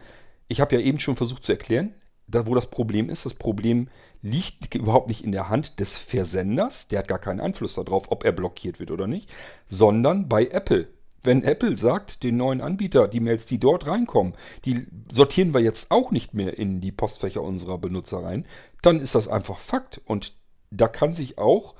[0.51, 1.93] ich habe ja eben schon versucht zu erklären,
[2.27, 3.87] da wo das Problem ist, das Problem
[4.21, 8.25] liegt überhaupt nicht in der Hand des Versenders, der hat gar keinen Einfluss darauf, ob
[8.25, 9.29] er blockiert wird oder nicht,
[9.67, 10.89] sondern bei Apple.
[11.23, 14.33] Wenn Apple sagt, den neuen Anbieter, die Mails, die dort reinkommen,
[14.65, 18.45] die sortieren wir jetzt auch nicht mehr in die Postfächer unserer Benutzer rein,
[18.81, 20.01] dann ist das einfach Fakt.
[20.05, 20.33] Und
[20.71, 21.75] da kann sich auch,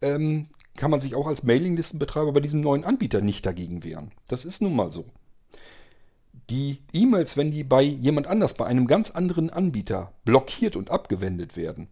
[0.00, 4.12] ähm, kann man sich auch als Mailinglistenbetreiber bei diesem neuen Anbieter nicht dagegen wehren.
[4.28, 5.06] Das ist nun mal so.
[6.50, 11.56] Die E-Mails, wenn die bei jemand anders, bei einem ganz anderen Anbieter blockiert und abgewendet
[11.56, 11.88] werden,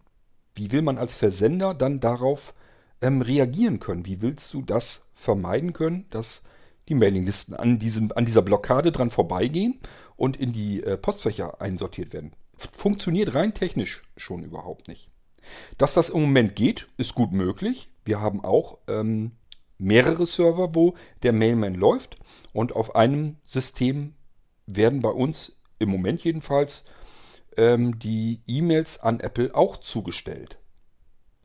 [0.53, 2.53] wie will man als Versender dann darauf
[3.01, 4.05] ähm, reagieren können?
[4.05, 6.43] Wie willst du das vermeiden können, dass
[6.87, 9.79] die Mailinglisten an, diesem, an dieser Blockade dran vorbeigehen
[10.15, 12.33] und in die äh, Postfächer einsortiert werden?
[12.55, 15.09] Funktioniert rein technisch schon überhaupt nicht.
[15.77, 17.89] Dass das im Moment geht, ist gut möglich.
[18.05, 19.31] Wir haben auch ähm,
[19.77, 22.17] mehrere Server, wo der Mailman läuft.
[22.53, 24.13] Und auf einem System
[24.67, 26.83] werden bei uns im Moment jedenfalls
[27.57, 30.57] ähm, die E-Mails an Apple auch zugestellt.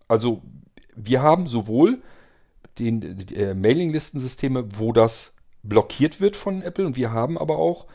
[0.07, 0.43] Also
[0.97, 2.03] wir haben sowohl
[2.79, 7.87] den äh, Mailinglistensysteme, wo das blockiert wird von Apple, und wir haben aber auch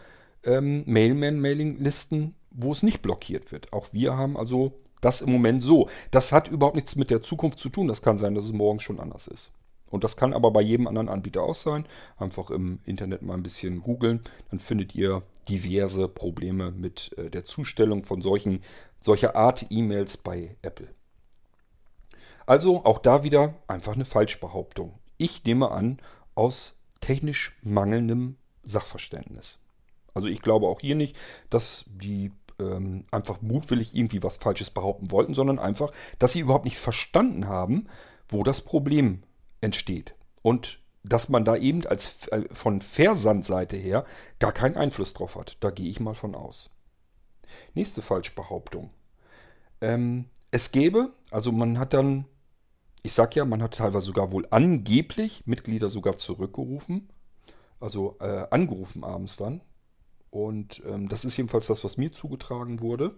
[0.44, 3.74] ähm, Mailman-Mailinglisten, wo es nicht blockiert wird.
[3.74, 5.90] Auch wir haben also das im Moment so.
[6.12, 7.88] Das hat überhaupt nichts mit der Zukunft zu tun.
[7.88, 9.52] Das kann sein, dass es morgen schon anders ist.
[9.94, 11.86] Und das kann aber bei jedem anderen Anbieter auch sein.
[12.18, 14.22] Einfach im Internet mal ein bisschen googeln.
[14.50, 18.64] Dann findet ihr diverse Probleme mit äh, der Zustellung von solchen,
[19.00, 20.88] solcher Art E-Mails bei Apple.
[22.48, 24.98] Also auch da wieder einfach eine Falschbehauptung.
[25.18, 26.00] Ich nehme an,
[26.34, 29.60] aus technisch mangelndem Sachverständnis.
[30.16, 31.16] Also ich glaube auch hier nicht,
[31.52, 36.66] dass die ähm, einfach mutwillig irgendwie was Falsches behaupten wollten, sondern einfach, dass sie überhaupt
[36.66, 37.86] nicht verstanden haben,
[38.28, 39.22] wo das Problem
[39.64, 40.16] entsteht.
[40.42, 44.06] Und dass man da eben als äh, von Versandseite her
[44.40, 45.58] gar keinen Einfluss drauf hat.
[45.60, 46.72] Da gehe ich mal von aus.
[47.74, 48.90] Nächste Falschbehauptung.
[49.82, 52.26] Ähm, es gäbe, also man hat dann,
[53.02, 57.10] ich sag ja, man hat teilweise sogar wohl angeblich Mitglieder sogar zurückgerufen,
[57.80, 59.62] also äh, angerufen abends dann,
[60.34, 63.16] und ähm, das ist jedenfalls das, was mir zugetragen wurde.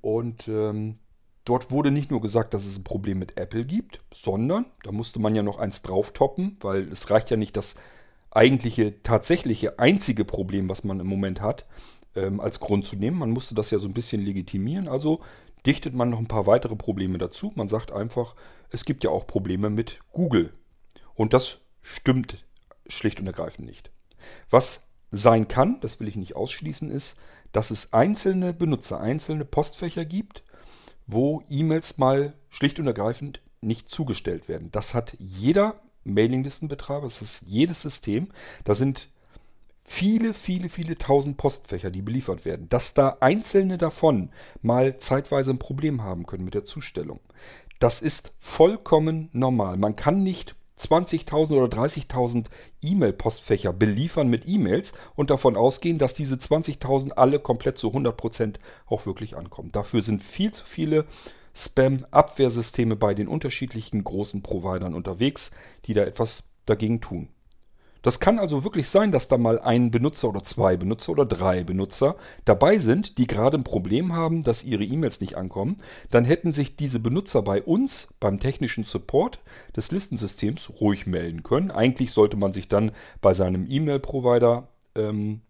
[0.00, 1.00] Und ähm,
[1.46, 5.18] dort wurde nicht nur gesagt, dass es ein Problem mit Apple gibt, sondern da musste
[5.18, 7.76] man ja noch eins drauf toppen, weil es reicht ja nicht das
[8.30, 11.64] eigentliche, tatsächliche, einzige Problem, was man im Moment hat,
[12.14, 13.18] ähm, als Grund zu nehmen.
[13.18, 14.88] Man musste das ja so ein bisschen legitimieren.
[14.88, 15.20] Also
[15.64, 17.52] dichtet man noch ein paar weitere Probleme dazu.
[17.54, 18.34] Man sagt einfach,
[18.70, 20.52] es gibt ja auch Probleme mit Google.
[21.14, 22.44] Und das stimmt
[22.88, 23.90] schlicht und ergreifend nicht.
[24.50, 27.16] Was sein kann, das will ich nicht ausschließen, ist,
[27.52, 30.42] dass es einzelne Benutzer, einzelne Postfächer gibt,
[31.06, 34.70] wo E-Mails mal schlicht und ergreifend nicht zugestellt werden.
[34.72, 38.28] Das hat jeder Mailinglistenbetreiber, das ist jedes System.
[38.64, 39.10] Da sind
[39.82, 42.68] viele, viele, viele tausend Postfächer, die beliefert werden.
[42.68, 44.30] Dass da einzelne davon
[44.62, 47.20] mal zeitweise ein Problem haben können mit der Zustellung.
[47.78, 49.76] Das ist vollkommen normal.
[49.76, 52.46] Man kann nicht 20.000 oder 30.000
[52.82, 59.06] E-Mail-Postfächer beliefern mit E-Mails und davon ausgehen, dass diese 20.000 alle komplett zu 100% auch
[59.06, 59.70] wirklich ankommen.
[59.72, 61.06] Dafür sind viel zu viele
[61.54, 65.50] Spam-Abwehrsysteme bei den unterschiedlichen großen Providern unterwegs,
[65.86, 67.28] die da etwas dagegen tun.
[68.06, 71.64] Das kann also wirklich sein, dass da mal ein Benutzer oder zwei Benutzer oder drei
[71.64, 72.14] Benutzer
[72.44, 75.78] dabei sind, die gerade ein Problem haben, dass ihre E-Mails nicht ankommen.
[76.12, 79.40] Dann hätten sich diese Benutzer bei uns, beim technischen Support
[79.74, 81.72] des Listensystems, ruhig melden können.
[81.72, 85.40] Eigentlich sollte man sich dann bei seinem E-Mail-Provider ähm,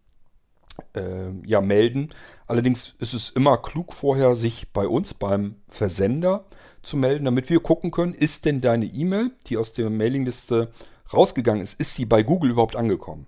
[0.94, 2.08] äh, ja, melden.
[2.46, 6.46] Allerdings ist es immer klug vorher, sich bei uns beim Versender
[6.82, 10.70] zu melden, damit wir gucken können, ist denn deine E-Mail, die aus der Mailingliste
[11.12, 13.26] rausgegangen ist, ist sie bei Google überhaupt angekommen.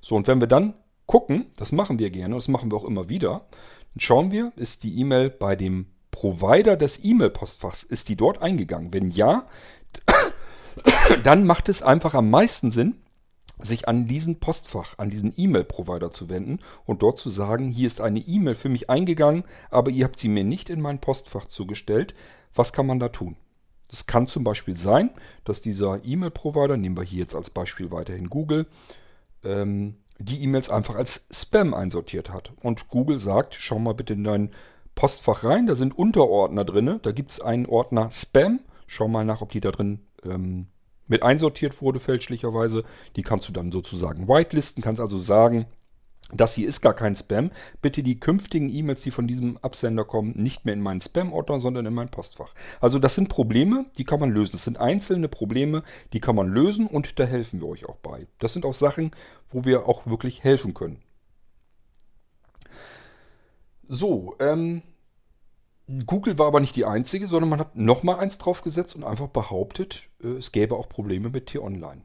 [0.00, 0.74] So, und wenn wir dann
[1.06, 3.46] gucken, das machen wir gerne, das machen wir auch immer wieder,
[3.94, 8.92] dann schauen wir, ist die E-Mail bei dem Provider des E-Mail-Postfachs, ist die dort eingegangen?
[8.92, 9.46] Wenn ja,
[11.24, 13.02] dann macht es einfach am meisten Sinn,
[13.58, 18.00] sich an diesen Postfach, an diesen E-Mail-Provider zu wenden und dort zu sagen, hier ist
[18.00, 22.14] eine E-Mail für mich eingegangen, aber ihr habt sie mir nicht in mein Postfach zugestellt.
[22.54, 23.36] Was kann man da tun?
[23.92, 25.10] Das kann zum Beispiel sein,
[25.44, 28.66] dass dieser E-Mail-Provider, nehmen wir hier jetzt als Beispiel weiterhin Google,
[29.44, 32.52] ähm, die E-Mails einfach als Spam einsortiert hat.
[32.62, 34.50] Und Google sagt, schau mal bitte in dein
[34.94, 38.60] Postfach rein, da sind Unterordner drin, da gibt es einen Ordner Spam.
[38.86, 40.68] Schau mal nach, ob die da drin ähm,
[41.06, 42.84] mit einsortiert wurde fälschlicherweise.
[43.16, 45.66] Die kannst du dann sozusagen whitelisten, kannst also sagen,
[46.32, 47.50] das hier ist gar kein Spam.
[47.80, 51.86] Bitte die künftigen E-Mails, die von diesem Absender kommen, nicht mehr in meinen Spam-Ordner, sondern
[51.86, 52.54] in mein Postfach.
[52.80, 54.52] Also das sind Probleme, die kann man lösen.
[54.52, 58.26] Das sind einzelne Probleme, die kann man lösen und da helfen wir euch auch bei.
[58.38, 59.12] Das sind auch Sachen,
[59.50, 61.02] wo wir auch wirklich helfen können.
[63.86, 64.82] So, ähm,
[66.06, 70.08] Google war aber nicht die einzige, sondern man hat nochmal eins draufgesetzt und einfach behauptet,
[70.22, 72.02] äh, es gäbe auch Probleme mit T-Online.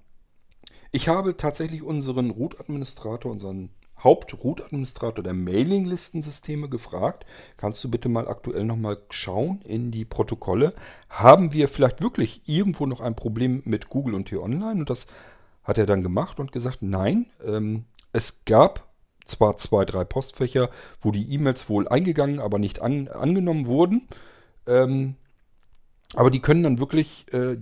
[0.92, 3.70] Ich habe tatsächlich unseren Root-Administrator, unseren
[4.04, 7.26] Haupt-Root-Administrator der Mailinglistensysteme gefragt,
[7.58, 10.74] kannst du bitte mal aktuell nochmal schauen in die Protokolle.
[11.10, 14.80] Haben wir vielleicht wirklich irgendwo noch ein Problem mit Google und T-Online?
[14.80, 15.08] Und das
[15.64, 18.88] hat er dann gemacht und gesagt, nein, ähm, es gab
[19.26, 20.70] zwar zwei, drei Postfächer,
[21.02, 24.08] wo die E-Mails wohl eingegangen, aber nicht an, angenommen wurden.
[24.66, 25.16] Ähm,
[26.14, 27.58] aber die können dann wirklich äh,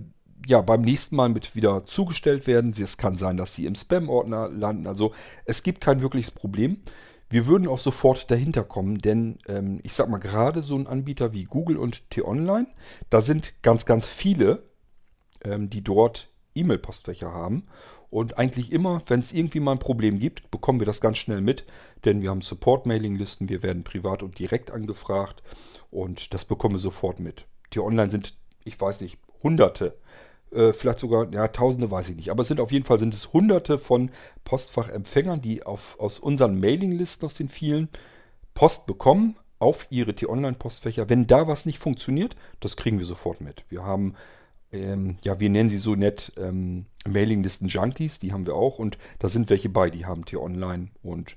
[0.46, 2.72] ja, beim nächsten Mal mit wieder zugestellt werden.
[2.78, 4.86] Es kann sein, dass sie im Spam-Ordner landen.
[4.86, 5.12] Also
[5.44, 6.82] es gibt kein wirkliches Problem.
[7.28, 11.32] Wir würden auch sofort dahinter kommen, denn ähm, ich sag mal gerade so ein Anbieter
[11.32, 12.68] wie Google und T-Online,
[13.10, 14.62] da sind ganz, ganz viele,
[15.44, 17.66] ähm, die dort E-Mail-Postfächer haben.
[18.08, 21.40] Und eigentlich immer, wenn es irgendwie mal ein Problem gibt, bekommen wir das ganz schnell
[21.40, 21.64] mit,
[22.04, 25.42] denn wir haben Support-Mailing-Listen, wir werden privat und direkt angefragt
[25.90, 27.46] und das bekommen wir sofort mit.
[27.70, 29.98] T-Online sind, ich weiß nicht, hunderte
[30.52, 32.30] äh, vielleicht sogar, ja, Tausende weiß ich nicht.
[32.30, 34.10] Aber es sind auf jeden Fall sind es Hunderte von
[34.44, 37.88] Postfachempfängern, die auf, aus unseren Mailinglisten, aus den vielen,
[38.54, 41.08] Post bekommen auf ihre T-Online-Postfächer.
[41.08, 43.64] Wenn da was nicht funktioniert, das kriegen wir sofort mit.
[43.68, 44.14] Wir haben,
[44.72, 48.78] ähm, ja, wir nennen sie so nett ähm, Mailinglisten-Junkies, die haben wir auch.
[48.78, 51.36] Und da sind welche bei, die haben T-Online und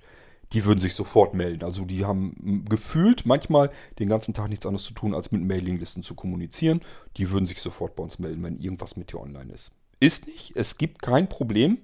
[0.53, 1.63] die würden sich sofort melden.
[1.63, 6.03] Also die haben gefühlt manchmal den ganzen Tag nichts anderes zu tun, als mit Mailinglisten
[6.03, 6.81] zu kommunizieren.
[7.17, 9.71] Die würden sich sofort bei uns melden, wenn irgendwas mit dir online ist.
[9.99, 10.55] Ist nicht.
[10.55, 11.79] Es gibt kein Problem,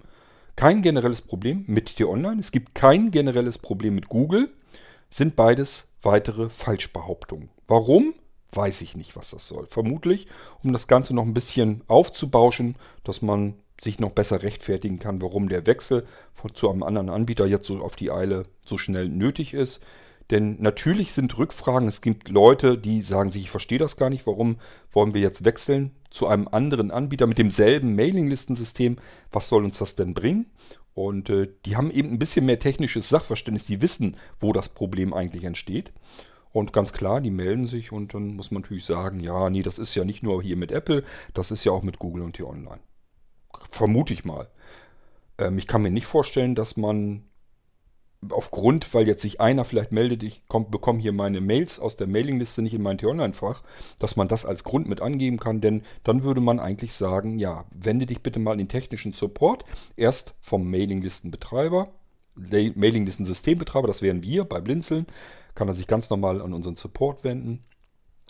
[0.55, 2.39] kein generelles Problem mit dir online.
[2.39, 4.49] Es gibt kein generelles Problem mit Google.
[5.09, 7.49] Sind beides weitere Falschbehauptungen.
[7.67, 8.13] Warum?
[8.51, 9.67] Weiß ich nicht, was das soll.
[9.67, 10.27] Vermutlich,
[10.63, 15.49] um das Ganze noch ein bisschen aufzubauschen, dass man sich noch besser rechtfertigen kann, warum
[15.49, 19.53] der Wechsel von, zu einem anderen Anbieter jetzt so auf die Eile so schnell nötig
[19.53, 19.81] ist.
[20.31, 24.25] Denn natürlich sind Rückfragen, es gibt Leute, die sagen sich, ich verstehe das gar nicht,
[24.25, 24.57] warum
[24.91, 28.97] wollen wir jetzt wechseln zu einem anderen Anbieter mit demselben Mailinglistensystem,
[29.31, 30.47] was soll uns das denn bringen?
[30.95, 35.13] Und äh, die haben eben ein bisschen mehr technisches Sachverständnis, die wissen, wo das Problem
[35.13, 35.91] eigentlich entsteht.
[36.53, 39.77] Und ganz klar, die melden sich und dann muss man natürlich sagen, ja, nee, das
[39.77, 42.79] ist ja nicht nur hier mit Apple, das ist ja auch mit Google und T-Online.
[43.69, 44.49] Vermute ich mal.
[45.37, 47.23] Ähm, ich kann mir nicht vorstellen, dass man
[48.31, 52.61] aufgrund, weil jetzt sich einer vielleicht meldet, ich bekomme hier meine Mails aus der Mailingliste
[52.61, 53.63] nicht in mein T-Online-Fach,
[53.99, 57.65] dass man das als Grund mit angeben kann, denn dann würde man eigentlich sagen, ja,
[57.71, 59.65] wende dich bitte mal in den technischen Support,
[59.95, 61.89] erst vom Mailinglistenbetreiber,
[62.35, 65.05] Mailinglisten-Systembetreiber, das wären wir bei Blinzeln,
[65.53, 67.61] kann er sich ganz normal an unseren Support wenden.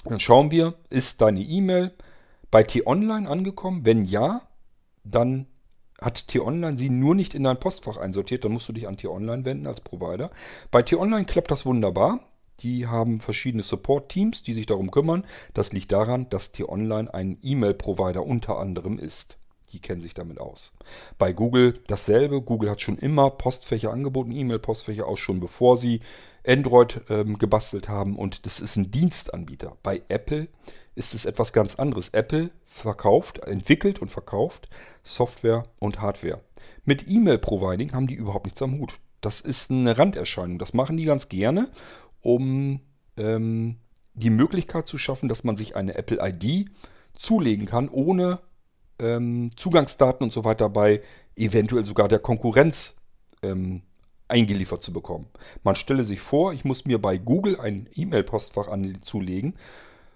[0.04, 1.92] Dann schauen wir, ist deine E-Mail
[2.52, 3.86] bei T-Online angekommen?
[3.86, 4.42] Wenn ja,
[5.06, 5.48] dann
[6.02, 9.46] hat T-Online sie nur nicht in dein Postfach einsortiert, dann musst du dich an T-Online
[9.46, 10.30] wenden als Provider.
[10.72, 12.20] Bei T-Online klappt das wunderbar.
[12.62, 15.26] Die haben verschiedene Support-Teams, die sich darum kümmern.
[15.54, 19.38] Das liegt daran, dass T-Online ein E-Mail-Provider unter anderem ist.
[19.72, 20.74] Die kennen sich damit aus.
[21.18, 22.42] Bei Google dasselbe.
[22.42, 26.00] Google hat schon immer Postfächer angeboten, E-Mail-Postfächer auch schon bevor sie
[26.48, 28.16] Android ähm, gebastelt haben.
[28.16, 29.78] Und das ist ein Dienstanbieter.
[29.84, 30.48] Bei Apple
[30.96, 32.10] ist es etwas ganz anderes.
[32.10, 34.70] Apple verkauft, entwickelt und verkauft
[35.04, 36.42] Software und Hardware.
[36.84, 38.96] Mit E-Mail-Providing haben die überhaupt nichts am Hut.
[39.22, 40.60] Das ist eine Randerscheinung.
[40.60, 41.70] Das machen die ganz gerne,
[42.22, 42.82] um
[43.18, 43.78] ähm,
[44.14, 46.70] die Möglichkeit zu schaffen, dass man sich eine Apple-ID
[47.14, 48.40] zulegen kann, ohne
[49.00, 51.02] ähm, Zugangsdaten und so weiter bei
[51.36, 52.98] eventuell sogar der Konkurrenz
[53.42, 53.84] ähm,
[54.28, 55.28] eingeliefert zu bekommen.
[55.64, 58.68] Man stelle sich vor, ich muss mir bei Google ein E-Mail-Postfach
[59.02, 59.56] zulegen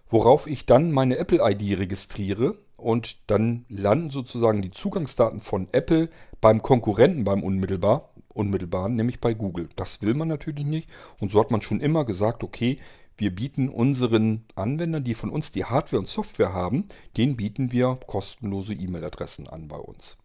[0.10, 6.10] worauf ich dann meine Apple-ID registriere und dann landen sozusagen die Zugangsdaten von Apple
[6.42, 9.70] beim Konkurrenten beim unmittelbar, unmittelbaren, nämlich bei Google.
[9.76, 12.80] Das will man natürlich nicht und so hat man schon immer gesagt, okay,
[13.18, 18.00] wir bieten unseren Anwendern, die von uns die Hardware und Software haben, denen bieten wir
[18.08, 20.18] kostenlose E-Mail-Adressen an bei uns.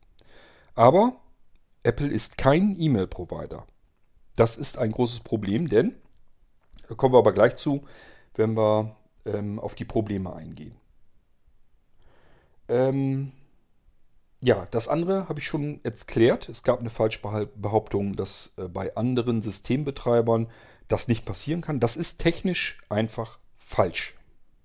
[0.77, 1.16] Aber
[1.83, 3.66] Apple ist kein E-Mail-Provider.
[4.37, 5.94] Das ist ein großes Problem, denn,
[6.88, 7.85] da kommen wir aber gleich zu,
[8.35, 10.77] wenn wir ähm, auf die Probleme eingehen.
[12.69, 13.33] Ähm,
[14.43, 16.49] ja, das andere habe ich schon erklärt.
[16.49, 20.49] Es gab eine Falschbehauptung, dass äh, bei anderen Systembetreibern
[20.89, 21.81] das nicht passieren kann.
[21.81, 24.15] Das ist technisch einfach falsch.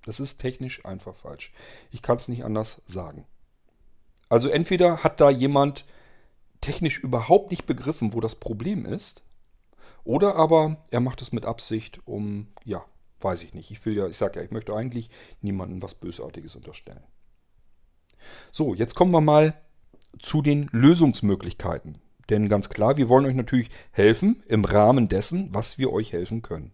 [0.05, 1.53] Das ist technisch einfach falsch.
[1.91, 3.25] Ich kann es nicht anders sagen.
[4.27, 5.85] Also entweder hat da jemand
[6.61, 9.23] technisch überhaupt nicht begriffen, wo das Problem ist,
[10.03, 12.83] oder aber er macht es mit Absicht, um ja
[13.21, 13.71] Weiß ich nicht.
[13.71, 15.09] Ich will ja, ich sage ja, ich möchte eigentlich
[15.41, 17.03] niemandem was Bösartiges unterstellen.
[18.51, 19.53] So, jetzt kommen wir mal
[20.19, 21.99] zu den Lösungsmöglichkeiten.
[22.29, 26.41] Denn ganz klar, wir wollen euch natürlich helfen im Rahmen dessen, was wir euch helfen
[26.41, 26.73] können.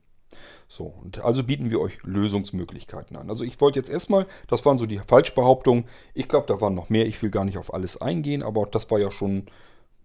[0.67, 3.29] So, und also bieten wir euch Lösungsmöglichkeiten an.
[3.29, 5.85] Also ich wollte jetzt erstmal, das waren so die Falschbehauptungen.
[6.13, 7.05] Ich glaube, da waren noch mehr.
[7.05, 9.45] Ich will gar nicht auf alles eingehen, aber das war ja schon,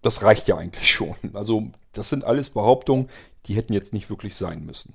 [0.02, 1.16] das reicht ja eigentlich schon.
[1.32, 3.08] Also das sind alles Behauptungen,
[3.46, 4.94] die hätten jetzt nicht wirklich sein müssen.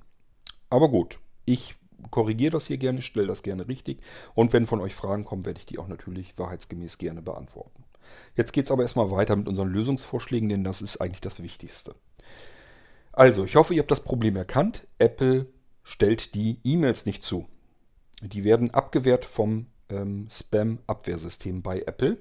[0.70, 1.76] Aber gut, ich
[2.12, 4.00] korrigiere das hier gerne, stelle das gerne richtig.
[4.34, 7.84] Und wenn von euch Fragen kommen, werde ich die auch natürlich wahrheitsgemäß gerne beantworten.
[8.36, 11.96] Jetzt geht es aber erstmal weiter mit unseren Lösungsvorschlägen, denn das ist eigentlich das Wichtigste.
[13.12, 14.86] Also, ich hoffe, ihr habt das Problem erkannt.
[15.00, 15.48] Apple
[15.84, 17.48] stellt die E-Mails nicht zu.
[18.22, 22.18] Die werden abgewehrt vom ähm, Spam-Abwehrsystem bei Apple.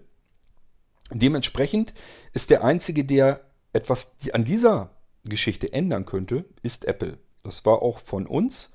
[1.11, 1.95] Dementsprechend
[2.33, 3.41] ist der Einzige, der
[3.73, 4.91] etwas an dieser
[5.25, 7.19] Geschichte ändern könnte, ist Apple.
[7.43, 8.71] Das war auch von uns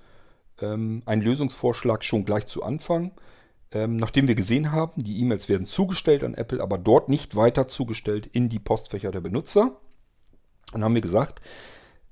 [0.61, 3.11] ähm, ein Lösungsvorschlag schon gleich zu Anfang.
[3.71, 7.67] Ähm, nachdem wir gesehen haben, die E-Mails werden zugestellt an Apple, aber dort nicht weiter
[7.67, 9.79] zugestellt in die Postfächer der Benutzer.
[10.71, 11.41] Dann haben wir gesagt,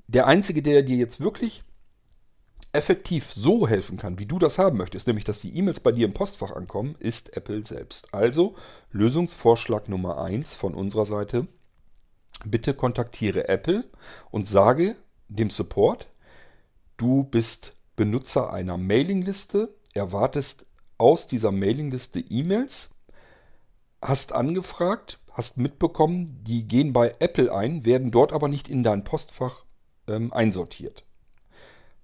[0.07, 1.63] der Einzige, der dir jetzt wirklich
[2.73, 6.05] effektiv so helfen kann, wie du das haben möchtest, nämlich dass die E-Mails bei dir
[6.05, 8.13] im Postfach ankommen, ist Apple selbst.
[8.13, 8.55] Also
[8.91, 11.47] Lösungsvorschlag Nummer 1 von unserer Seite.
[12.45, 13.85] Bitte kontaktiere Apple
[14.29, 14.95] und sage
[15.27, 16.07] dem Support,
[16.97, 20.65] du bist Benutzer einer Mailingliste, erwartest
[20.97, 22.91] aus dieser Mailingliste E-Mails,
[24.01, 29.03] hast angefragt, hast mitbekommen, die gehen bei Apple ein, werden dort aber nicht in dein
[29.03, 29.65] Postfach
[30.07, 31.03] ähm, einsortiert.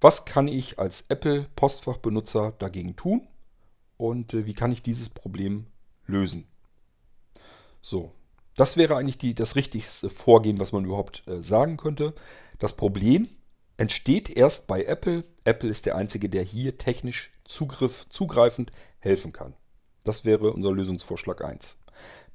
[0.01, 3.27] Was kann ich als Apple Postfachbenutzer dagegen tun
[3.95, 5.67] und äh, wie kann ich dieses Problem
[6.07, 6.47] lösen?
[7.81, 8.11] So,
[8.55, 12.15] das wäre eigentlich die, das richtigste Vorgehen, was man überhaupt äh, sagen könnte.
[12.57, 13.29] Das Problem
[13.83, 15.25] entsteht erst bei Apple.
[15.43, 19.55] Apple ist der Einzige, der hier technisch Zugriff, zugreifend helfen kann.
[20.05, 21.75] Das wäre unser Lösungsvorschlag 1.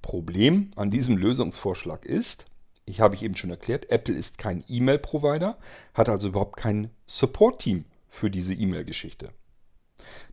[0.02, 2.44] Problem an diesem Lösungsvorschlag ist,
[2.84, 5.56] ich habe ich eben schon erklärt, Apple ist kein E-Mail-Provider,
[5.94, 9.32] hat also überhaupt kein Support-Team für diese E-Mail-Geschichte.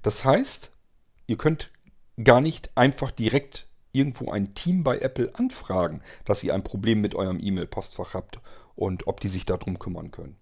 [0.01, 0.73] Das heißt,
[1.27, 1.71] ihr könnt
[2.21, 7.15] gar nicht einfach direkt irgendwo ein Team bei Apple anfragen, dass ihr ein Problem mit
[7.15, 8.41] eurem E-Mail-Postfach habt
[8.75, 10.35] und ob die sich darum kümmern können.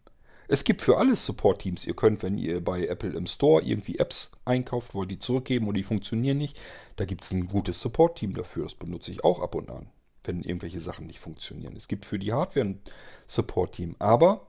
[0.47, 1.85] Es gibt für alles Support-Teams.
[1.85, 5.75] Ihr könnt, wenn ihr bei Apple im Store irgendwie Apps einkauft, wollt die zurückgeben und
[5.75, 6.59] die funktionieren nicht,
[6.95, 8.63] da gibt es ein gutes Support-Team dafür.
[8.63, 9.87] Das benutze ich auch ab und an,
[10.23, 11.75] wenn irgendwelche Sachen nicht funktionieren.
[11.75, 12.81] Es gibt für die Hardware ein
[13.25, 13.95] Support-Team.
[13.99, 14.47] Aber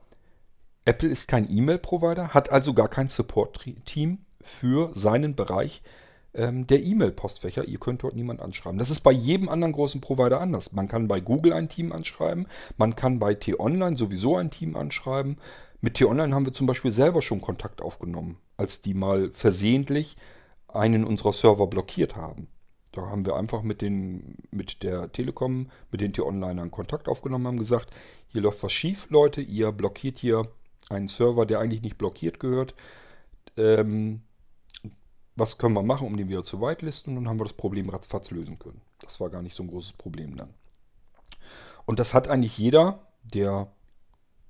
[0.85, 5.81] Apple ist kein E-Mail-Provider, hat also gar kein Support-Team für seinen Bereich
[6.35, 7.65] ähm, der E-Mail-Postfächer.
[7.65, 8.77] Ihr könnt dort niemand anschreiben.
[8.77, 10.73] Das ist bei jedem anderen großen Provider anders.
[10.73, 15.37] Man kann bei Google ein Team anschreiben, man kann bei T-Online sowieso ein Team anschreiben.
[15.85, 20.17] Mit T-Online haben wir zum Beispiel selber schon Kontakt aufgenommen, als die mal versehentlich
[20.67, 22.47] einen unserer Server blockiert haben.
[22.91, 27.59] Da haben wir einfach mit, den, mit der Telekom, mit den T-Onlinern Kontakt aufgenommen, haben
[27.59, 27.95] gesagt,
[28.29, 30.47] hier läuft was schief, Leute, ihr blockiert hier
[30.89, 32.73] einen Server, der eigentlich nicht blockiert gehört.
[33.55, 34.23] Ähm,
[35.35, 37.15] was können wir machen, um den wieder zu whitelisten?
[37.15, 38.81] Und dann haben wir das Problem ratzfatz lösen können.
[39.01, 40.51] Das war gar nicht so ein großes Problem dann.
[41.85, 43.71] Und das hat eigentlich jeder, der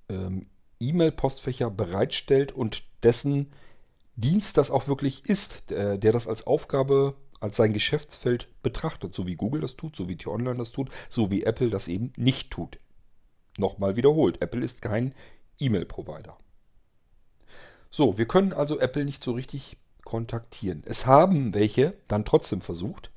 [0.07, 0.47] ähm,
[0.79, 3.51] E-Mail-Postfächer bereitstellt und dessen
[4.15, 9.27] Dienst das auch wirklich ist, der, der das als Aufgabe, als sein Geschäftsfeld betrachtet, so
[9.27, 12.49] wie Google das tut, so wie T-Online das tut, so wie Apple das eben nicht
[12.49, 12.77] tut.
[13.57, 15.13] Nochmal wiederholt, Apple ist kein
[15.59, 16.37] E-Mail-Provider.
[17.89, 20.83] So, wir können also Apple nicht so richtig kontaktieren.
[20.85, 23.11] Es haben welche dann trotzdem versucht.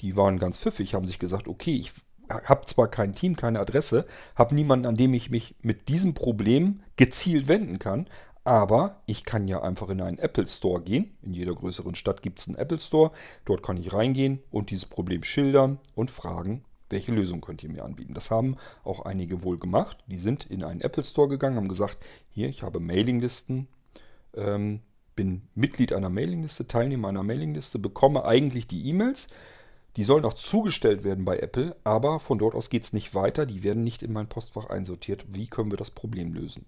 [0.00, 1.92] Die waren ganz pfiffig, haben sich gesagt, okay, ich
[2.28, 6.80] habe zwar kein Team, keine Adresse, habe niemanden, an dem ich mich mit diesem Problem
[6.96, 8.06] gezielt wenden kann,
[8.44, 11.16] aber ich kann ja einfach in einen Apple Store gehen.
[11.22, 13.10] In jeder größeren Stadt gibt es einen Apple Store.
[13.46, 17.84] Dort kann ich reingehen und dieses Problem schildern und fragen, welche Lösung könnt ihr mir
[17.84, 18.12] anbieten.
[18.12, 20.04] Das haben auch einige wohl gemacht.
[20.08, 21.98] Die sind in einen Apple Store gegangen, haben gesagt,
[22.30, 23.66] hier, ich habe Mailinglisten.
[24.34, 24.80] Ähm,
[25.16, 29.28] bin Mitglied einer Mailingliste, Teilnehmer einer Mailingliste, bekomme eigentlich die E-Mails.
[29.96, 33.46] Die sollen auch zugestellt werden bei Apple, aber von dort aus geht es nicht weiter.
[33.46, 35.24] Die werden nicht in mein Postfach einsortiert.
[35.28, 36.66] Wie können wir das Problem lösen?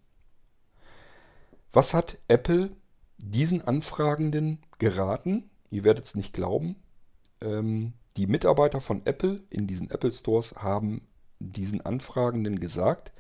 [1.73, 2.71] Was hat Apple
[3.19, 5.51] diesen Anfragenden geraten?
[5.71, 6.77] Ihr werdet es nicht glauben.
[7.41, 11.07] Ähm, die Mitarbeiter von Apple in diesen Apple Stores haben
[11.39, 13.13] diesen Anfragenden gesagt,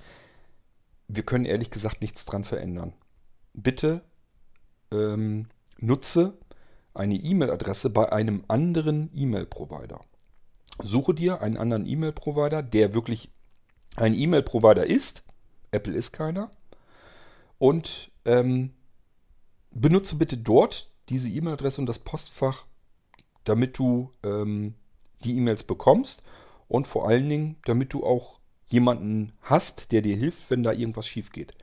[1.09, 2.95] wir können ehrlich gesagt nichts dran verändern.
[3.53, 4.03] Bitte
[4.91, 5.49] ähm,
[5.79, 6.39] nutze
[6.97, 10.01] eine E-Mail-Adresse bei einem anderen E-Mail-Provider.
[10.83, 13.31] Suche dir einen anderen E-Mail-Provider, der wirklich
[13.97, 15.25] ein E-Mail-Provider ist.
[15.71, 16.51] Apple ist keiner.
[17.59, 18.73] Und ähm,
[19.71, 22.67] benutze bitte dort diese E-Mail-Adresse und das Postfach,
[23.45, 24.75] damit du ähm,
[25.25, 26.23] die E-Mails bekommst
[26.69, 31.07] und vor allen Dingen, damit du auch jemanden hast, der dir hilft, wenn da irgendwas
[31.07, 31.55] schief geht.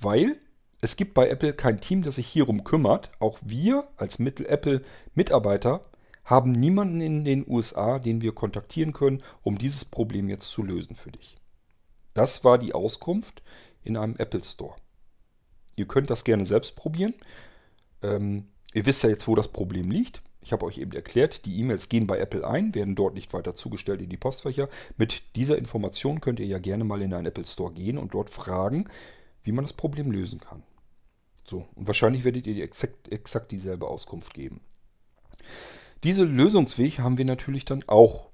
[0.00, 0.38] Weil
[0.80, 3.10] es gibt bei Apple kein Team, das sich hierum kümmert.
[3.18, 5.84] Auch wir als Apple-Mitarbeiter
[6.24, 10.96] haben niemanden in den USA, den wir kontaktieren können, um dieses Problem jetzt zu lösen
[10.96, 11.36] für dich.
[12.14, 13.42] Das war die Auskunft
[13.84, 14.74] in einem Apple Store.
[15.76, 17.14] Ihr könnt das gerne selbst probieren.
[18.02, 20.22] Ähm, ihr wisst ja jetzt, wo das Problem liegt.
[20.40, 23.54] Ich habe euch eben erklärt, die E-Mails gehen bei Apple ein, werden dort nicht weiter
[23.54, 24.68] zugestellt in die Postfächer.
[24.96, 28.30] Mit dieser Information könnt ihr ja gerne mal in einen Apple Store gehen und dort
[28.30, 28.88] fragen,
[29.46, 30.62] wie man das Problem lösen kann.
[31.44, 34.60] So, und wahrscheinlich werdet ihr exakt, exakt dieselbe Auskunft geben.
[36.02, 38.30] Diese Lösungsweg haben wir natürlich dann auch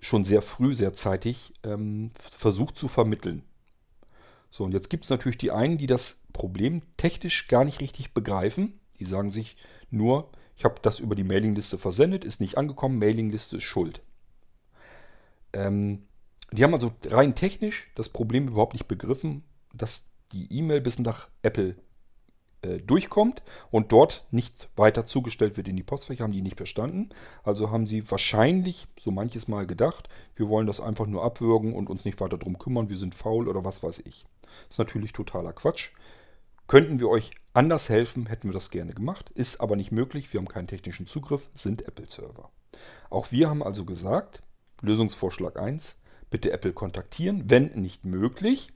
[0.00, 3.42] schon sehr früh, sehr zeitig ähm, versucht zu vermitteln.
[4.50, 8.14] So, und jetzt gibt es natürlich die einen, die das Problem technisch gar nicht richtig
[8.14, 8.78] begreifen.
[9.00, 9.56] Die sagen sich
[9.90, 14.00] nur, ich habe das über die Mailingliste versendet, ist nicht angekommen, Mailingliste ist schuld.
[15.52, 16.02] Ähm,
[16.52, 21.28] die haben also rein technisch das Problem überhaupt nicht begriffen, dass die E-Mail bis nach
[21.42, 21.76] Apple
[22.62, 27.10] äh, durchkommt und dort nicht weiter zugestellt wird in die Postfächer, haben die nicht verstanden.
[27.44, 31.88] Also haben sie wahrscheinlich so manches Mal gedacht, wir wollen das einfach nur abwürgen und
[31.88, 34.26] uns nicht weiter drum kümmern, wir sind faul oder was weiß ich.
[34.42, 35.92] Das ist natürlich totaler Quatsch.
[36.66, 39.30] Könnten wir euch anders helfen, hätten wir das gerne gemacht.
[39.30, 42.50] Ist aber nicht möglich, wir haben keinen technischen Zugriff, sind Apple-Server.
[43.08, 44.42] Auch wir haben also gesagt,
[44.82, 45.96] Lösungsvorschlag 1,
[46.30, 48.70] bitte Apple kontaktieren, wenn nicht möglich.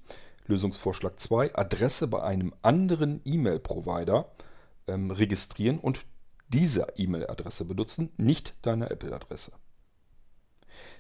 [0.47, 4.33] Lösungsvorschlag 2, Adresse bei einem anderen E-Mail-Provider
[4.87, 6.01] ähm, registrieren und
[6.49, 9.53] diese E-Mail-Adresse benutzen, nicht deine Apple-Adresse.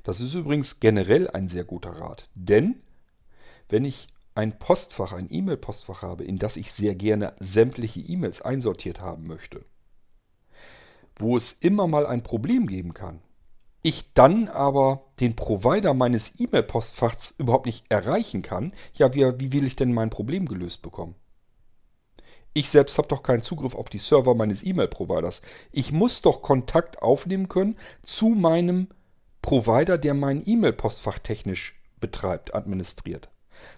[0.03, 2.80] Das ist übrigens generell ein sehr guter Rat, denn
[3.68, 9.01] wenn ich ein Postfach, ein E-Mail-Postfach habe, in das ich sehr gerne sämtliche E-Mails einsortiert
[9.01, 9.64] haben möchte,
[11.16, 13.20] wo es immer mal ein Problem geben kann,
[13.83, 19.66] ich dann aber den Provider meines E-Mail-Postfachs überhaupt nicht erreichen kann, ja, wie, wie will
[19.66, 21.16] ich denn mein Problem gelöst bekommen?
[22.55, 25.43] Ich selbst habe doch keinen Zugriff auf die Server meines E-Mail-Providers.
[25.72, 28.89] Ich muss doch Kontakt aufnehmen können zu meinem
[29.41, 33.30] Provider, der mein E-Mail-Postfach technisch betreibt, administriert.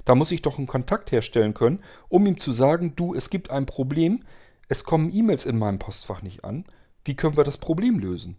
[0.05, 3.51] Da muss ich doch einen Kontakt herstellen können, um ihm zu sagen, du, es gibt
[3.51, 4.25] ein Problem,
[4.69, 6.65] es kommen E-Mails in meinem Postfach nicht an.
[7.05, 8.37] Wie können wir das Problem lösen?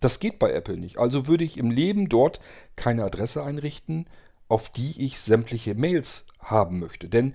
[0.00, 0.98] Das geht bei Apple nicht.
[0.98, 2.40] Also würde ich im Leben dort
[2.76, 4.06] keine Adresse einrichten,
[4.48, 7.08] auf die ich sämtliche Mails haben möchte.
[7.08, 7.34] Denn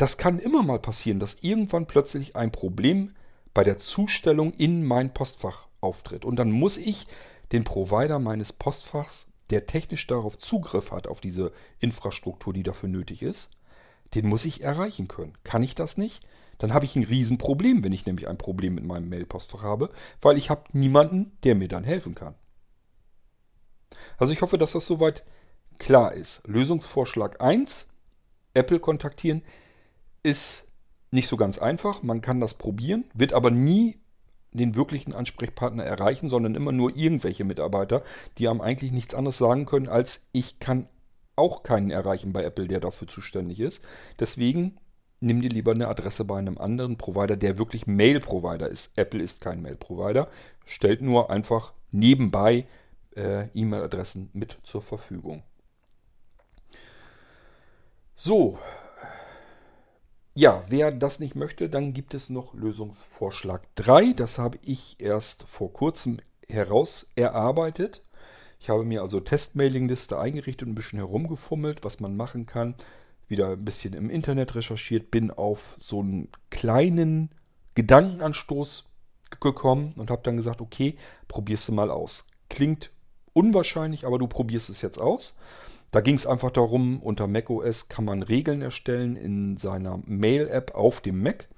[0.00, 3.12] Das kann immer mal passieren, dass irgendwann plötzlich ein Problem
[3.52, 6.24] bei der Zustellung in mein Postfach auftritt.
[6.24, 7.06] Und dann muss ich
[7.52, 13.20] den Provider meines Postfachs, der technisch darauf Zugriff hat, auf diese Infrastruktur, die dafür nötig
[13.20, 13.50] ist,
[14.14, 15.34] den muss ich erreichen können.
[15.44, 16.24] Kann ich das nicht?
[16.60, 19.90] Dann habe ich ein Riesenproblem, wenn ich nämlich ein Problem mit meinem Mailpostfach habe,
[20.20, 22.34] weil ich habe niemanden, der mir dann helfen kann.
[24.18, 25.24] Also ich hoffe, dass das soweit
[25.78, 26.46] klar ist.
[26.46, 27.88] Lösungsvorschlag 1,
[28.54, 29.42] Apple kontaktieren,
[30.22, 30.68] ist
[31.10, 32.02] nicht so ganz einfach.
[32.02, 33.98] Man kann das probieren, wird aber nie
[34.52, 38.02] den wirklichen Ansprechpartner erreichen, sondern immer nur irgendwelche Mitarbeiter,
[38.36, 40.88] die einem eigentlich nichts anderes sagen können, als ich kann
[41.36, 43.82] auch keinen erreichen bei Apple, der dafür zuständig ist.
[44.18, 44.78] Deswegen
[45.20, 48.96] nimm dir lieber eine Adresse bei einem anderen Provider, der wirklich Mail-Provider ist.
[48.96, 50.28] Apple ist kein Mail-Provider,
[50.64, 52.66] stellt nur einfach nebenbei
[53.16, 55.42] äh, E-Mail-Adressen mit zur Verfügung.
[58.14, 58.58] So,
[60.34, 64.12] ja, wer das nicht möchte, dann gibt es noch Lösungsvorschlag 3.
[64.12, 66.18] Das habe ich erst vor kurzem
[66.48, 68.02] heraus erarbeitet.
[68.60, 72.74] Ich habe mir also Testmailingliste eingerichtet und ein bisschen herumgefummelt, was man machen kann.
[73.30, 77.30] Wieder ein bisschen im Internet recherchiert, bin auf so einen kleinen
[77.76, 78.86] Gedankenanstoß
[79.38, 80.96] gekommen und habe dann gesagt, okay,
[81.28, 82.26] probierst du mal aus.
[82.48, 82.90] Klingt
[83.32, 85.36] unwahrscheinlich, aber du probierst es jetzt aus.
[85.92, 91.00] Da ging es einfach darum, unter macOS kann man Regeln erstellen in seiner Mail-App auf
[91.00, 91.48] dem Mac,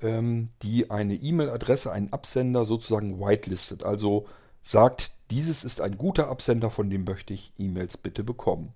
[0.00, 3.82] ähm, die eine E-Mail-Adresse, einen Absender sozusagen whitelistet.
[3.82, 4.26] Also
[4.62, 8.74] sagt, dieses ist ein guter Absender, von dem möchte ich E-Mails bitte bekommen.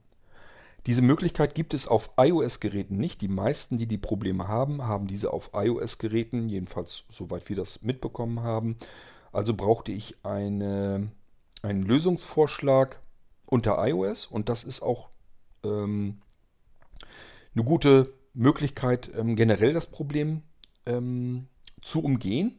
[0.87, 3.21] Diese Möglichkeit gibt es auf iOS-Geräten nicht.
[3.21, 8.43] Die meisten, die die Probleme haben, haben diese auf iOS-Geräten, jedenfalls soweit wir das mitbekommen
[8.43, 8.77] haben.
[9.31, 11.13] Also brauchte ich eine,
[11.63, 13.01] einen Lösungsvorschlag,
[13.53, 15.11] unter iOS und das ist auch
[15.63, 16.23] ähm,
[17.55, 20.43] eine gute Möglichkeit, ähm, generell das Problem
[20.87, 21.49] ähm,
[21.83, 22.59] zu umgehen.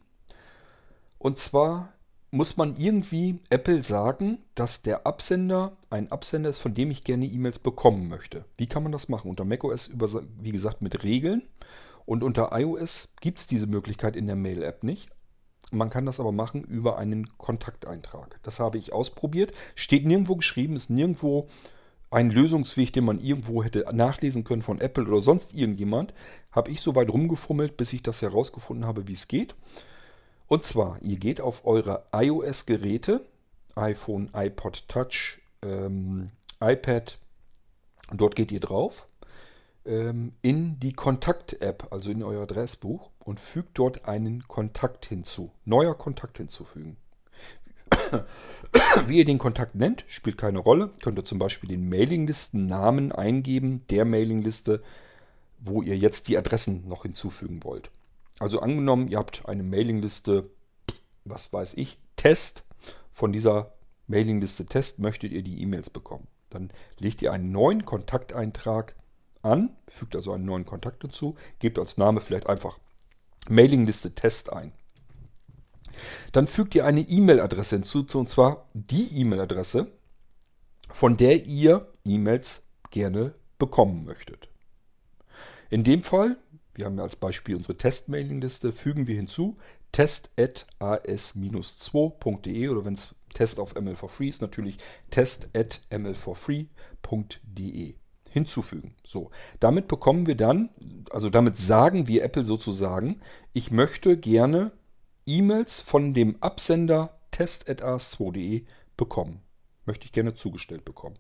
[1.17, 1.92] Und zwar
[2.33, 7.27] muss man irgendwie Apple sagen, dass der Absender ein Absender ist, von dem ich gerne
[7.27, 8.45] E-Mails bekommen möchte.
[8.57, 9.29] Wie kann man das machen?
[9.29, 10.09] Unter macOS, über,
[10.39, 11.43] wie gesagt, mit Regeln.
[12.05, 15.11] Und unter iOS gibt es diese Möglichkeit in der Mail-App nicht.
[15.71, 18.39] Man kann das aber machen über einen Kontakteintrag.
[18.41, 19.53] Das habe ich ausprobiert.
[19.75, 21.49] Steht nirgendwo geschrieben, ist nirgendwo
[22.09, 26.15] ein Lösungsweg, den man irgendwo hätte nachlesen können von Apple oder sonst irgendjemand.
[26.51, 29.53] Habe ich so weit rumgefummelt, bis ich das herausgefunden habe, wie es geht.
[30.53, 33.25] Und zwar, ihr geht auf eure iOS-Geräte,
[33.73, 36.29] iPhone, iPod Touch, ähm,
[36.61, 37.17] iPad,
[38.13, 39.07] dort geht ihr drauf,
[39.83, 45.49] ähm, in die Kontakt-App, also in euer Adressbuch und fügt dort einen Kontakt hinzu.
[45.65, 46.97] Neuer Kontakt hinzufügen.
[49.07, 50.91] Wie ihr den Kontakt nennt, spielt keine Rolle.
[51.01, 54.83] Könnt ihr zum Beispiel den Mailinglistennamen eingeben, der Mailingliste,
[55.57, 57.89] wo ihr jetzt die Adressen noch hinzufügen wollt.
[58.43, 60.49] Also angenommen, ihr habt eine Mailingliste,
[61.23, 62.65] was weiß ich, Test.
[63.13, 63.73] Von dieser
[64.07, 66.27] Mailingliste Test möchtet ihr die E-Mails bekommen.
[66.49, 66.69] Dann
[66.99, 68.97] legt ihr einen neuen Kontakteintrag
[69.43, 72.79] an, fügt also einen neuen Kontakt dazu, gebt als Name vielleicht einfach
[73.47, 74.73] Mailingliste Test ein.
[76.33, 79.89] Dann fügt ihr eine E-Mail-Adresse hinzu, und zwar die E-Mail-Adresse,
[80.89, 84.49] von der ihr E-Mails gerne bekommen möchtet.
[85.69, 86.35] In dem Fall,
[86.75, 89.57] wir haben ja als Beispiel unsere Test-Mailing-Liste, fügen wir hinzu
[89.93, 94.77] test.as-2.de oder wenn es Test auf ML for Free ist, natürlich
[95.11, 97.95] test.ml4free.de
[98.29, 98.95] hinzufügen.
[99.03, 100.69] So, damit bekommen wir dann,
[101.11, 103.21] also damit sagen wir Apple sozusagen,
[103.53, 104.71] ich möchte gerne
[105.25, 108.65] E-Mails von dem Absender test.as2.de
[108.97, 109.41] bekommen.
[109.85, 111.19] Möchte ich gerne zugestellt bekommen.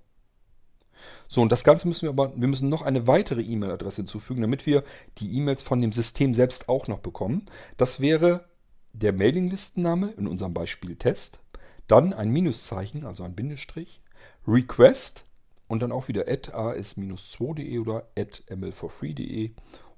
[1.27, 4.65] So, und das Ganze müssen wir aber, wir müssen noch eine weitere E-Mail-Adresse hinzufügen, damit
[4.65, 4.83] wir
[5.17, 7.45] die E-Mails von dem System selbst auch noch bekommen.
[7.77, 8.45] Das wäre
[8.93, 11.39] der Mailinglistenname, in unserem Beispiel Test,
[11.87, 14.01] dann ein Minuszeichen, also ein Bindestrich,
[14.47, 15.25] Request,
[15.67, 19.51] und dann auch wieder at as-2.de oder at ml4free.de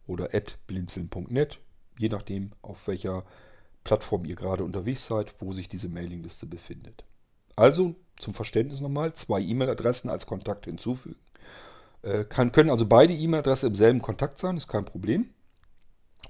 [0.08, 1.60] oder at blinzeln.net,
[1.97, 3.26] je nachdem, auf welcher
[3.84, 7.03] Plattform ihr gerade unterwegs seid, wo sich diese Mailingliste befindet.
[7.56, 11.20] Also zum Verständnis nochmal, zwei E-Mail-Adressen als Kontakt hinzufügen.
[12.01, 15.30] Äh, kann, können also beide E-Mail-Adressen im selben Kontakt sein, ist kein Problem.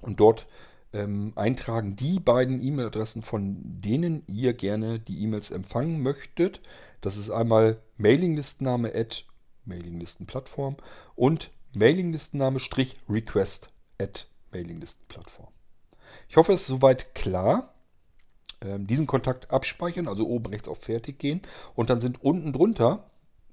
[0.02, 0.48] Und dort
[0.94, 6.62] ähm, eintragen die beiden E-Mail-Adressen, von denen ihr gerne die E-Mails empfangen möchtet.
[7.02, 9.26] Das ist einmal Mailinglistenname at
[9.66, 10.78] Mailinglistenplattform
[11.16, 13.70] und Mailinglistenname Strich Request
[14.00, 15.50] at Mailinglistenplattform.
[16.30, 17.75] Ich hoffe, es ist soweit klar.
[18.66, 21.42] Ähm, diesen Kontakt abspeichern, also oben rechts auf Fertig gehen
[21.76, 23.06] und dann sind unten drunter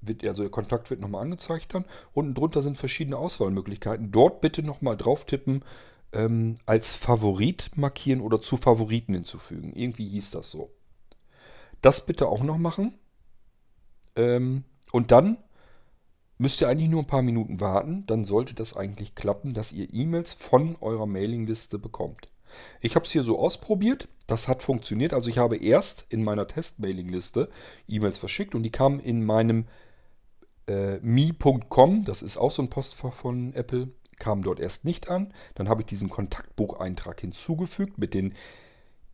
[0.07, 1.85] wird, also der Kontakt wird nochmal angezeigt dann.
[2.13, 4.11] Unten drunter sind verschiedene Auswahlmöglichkeiten.
[4.11, 5.63] Dort bitte nochmal drauf tippen,
[6.11, 9.73] ähm, als Favorit markieren oder zu Favoriten hinzufügen.
[9.73, 10.71] Irgendwie hieß das so.
[11.81, 12.97] Das bitte auch noch machen.
[14.15, 15.37] Ähm, und dann
[16.37, 18.05] müsst ihr eigentlich nur ein paar Minuten warten.
[18.05, 22.29] Dann sollte das eigentlich klappen, dass ihr E-Mails von eurer Mailingliste bekommt.
[22.81, 24.07] Ich habe es hier so ausprobiert.
[24.27, 25.13] Das hat funktioniert.
[25.13, 27.49] Also ich habe erst in meiner Test-Mailing-Liste
[27.87, 29.65] E-Mails verschickt und die kamen in meinem
[30.67, 35.33] äh, mi.com, das ist auch so ein Postfach von Apple, kam dort erst nicht an.
[35.55, 38.33] Dann habe ich diesen Kontaktbucheintrag hinzugefügt mit den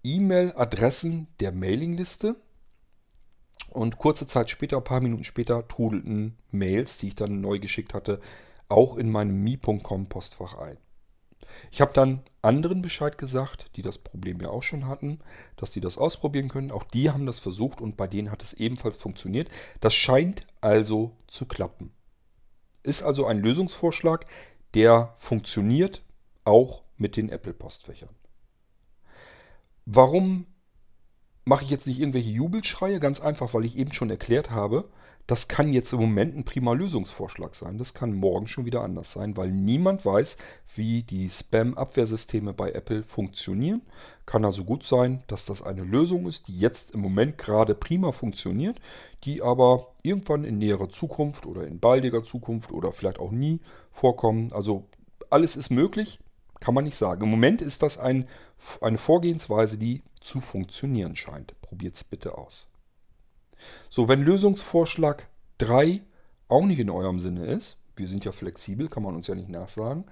[0.03, 2.35] E-Mail-Adressen der Mailingliste.
[3.69, 7.93] Und kurze Zeit später, ein paar Minuten später, trudelten Mails, die ich dann neu geschickt
[7.93, 8.19] hatte,
[8.67, 10.77] auch in meinem mi.com Postfach ein.
[11.71, 15.19] Ich habe dann anderen Bescheid gesagt, die das Problem ja auch schon hatten,
[15.57, 16.71] dass die das ausprobieren können.
[16.71, 19.49] Auch die haben das versucht und bei denen hat es ebenfalls funktioniert.
[19.81, 21.91] Das scheint also zu klappen.
[22.83, 24.25] Ist also ein Lösungsvorschlag,
[24.73, 26.01] der funktioniert
[26.43, 28.09] auch mit den Apple-Postfächern.
[29.85, 30.45] Warum
[31.45, 32.99] mache ich jetzt nicht irgendwelche Jubelschreie?
[32.99, 34.89] Ganz einfach, weil ich eben schon erklärt habe,
[35.29, 37.77] das kann jetzt im Moment ein prima Lösungsvorschlag sein.
[37.77, 40.37] Das kann morgen schon wieder anders sein, weil niemand weiß,
[40.75, 43.83] wie die Spam-Abwehrsysteme bei Apple funktionieren.
[44.25, 48.11] Kann also gut sein, dass das eine Lösung ist, die jetzt im Moment gerade prima
[48.11, 48.81] funktioniert,
[49.23, 53.59] die aber irgendwann in näherer Zukunft oder in baldiger Zukunft oder vielleicht auch nie
[53.91, 54.51] vorkommen.
[54.51, 54.85] Also
[55.29, 56.19] alles ist möglich,
[56.59, 57.21] kann man nicht sagen.
[57.21, 58.27] Im Moment ist das ein,
[58.81, 61.53] eine Vorgehensweise, die zu funktionieren scheint.
[61.61, 62.68] Probiert es bitte aus.
[63.89, 65.27] So, wenn Lösungsvorschlag
[65.59, 66.01] 3
[66.47, 69.49] auch nicht in eurem Sinne ist, wir sind ja flexibel, kann man uns ja nicht
[69.49, 70.05] nachsagen,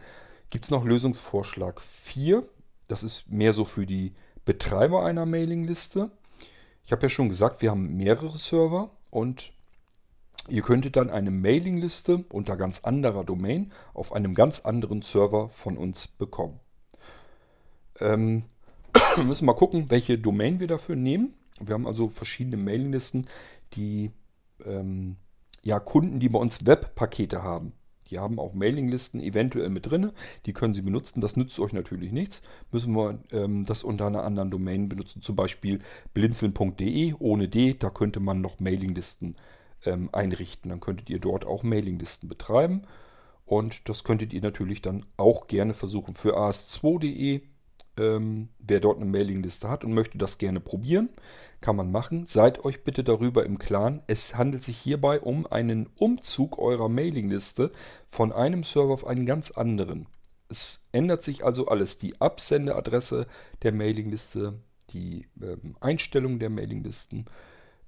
[0.50, 2.44] gibt es noch Lösungsvorschlag 4.
[2.88, 4.14] Das ist mehr so für die
[4.46, 6.12] Betreiber einer Mailingliste.
[6.84, 9.52] Ich habe ja schon gesagt, wir haben mehrere Server und
[10.48, 15.78] ihr könntet dann eine Mailingliste unter ganz anderer Domain auf einem ganz anderen Server von
[15.78, 16.60] uns bekommen.
[18.00, 18.44] Ähm,
[19.16, 21.34] wir müssen mal gucken, welche Domain wir dafür nehmen.
[21.60, 23.28] Wir haben also verschiedene Mailinglisten,
[23.74, 24.12] die
[24.66, 25.18] ähm,
[25.64, 27.74] ja, Kunden, die bei uns Webpakete haben.
[28.10, 30.12] Die haben auch Mailinglisten eventuell mit drin.
[30.46, 31.20] Die können Sie benutzen.
[31.20, 32.42] Das nützt euch natürlich nichts.
[32.72, 35.22] Müssen wir ähm, das unter einer anderen Domain benutzen.
[35.22, 35.80] Zum Beispiel
[36.14, 37.76] blinzeln.de ohne D.
[37.78, 39.36] Da könnte man noch Mailinglisten
[39.86, 40.70] ähm, einrichten.
[40.70, 42.84] Dann könntet ihr dort auch Mailinglisten betreiben.
[43.46, 47.42] Und das könntet ihr natürlich dann auch gerne versuchen für as2.de
[47.98, 51.10] ähm, wer dort eine Mailingliste hat und möchte das gerne probieren,
[51.62, 52.26] kann man machen.
[52.26, 54.02] Seid euch bitte darüber im Klaren.
[54.08, 57.72] Es handelt sich hierbei um einen Umzug eurer Mailingliste
[58.10, 60.08] von einem Server auf einen ganz anderen.
[60.50, 61.98] Es ändert sich also alles.
[61.98, 63.28] Die Absendeadresse
[63.64, 64.60] der Mailingliste,
[64.92, 67.26] die ähm, Einstellung der Mailinglisten.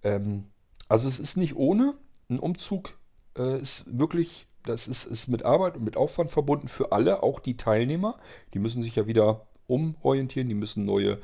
[0.04, 0.46] Ähm,
[0.88, 1.94] also es ist nicht ohne.
[2.30, 2.98] Ein Umzug
[3.38, 7.40] äh, ist wirklich, das ist, ist mit Arbeit und mit Aufwand verbunden für alle, auch
[7.40, 8.18] die Teilnehmer.
[8.54, 11.20] Die müssen sich ja wieder umorientieren, die müssen neue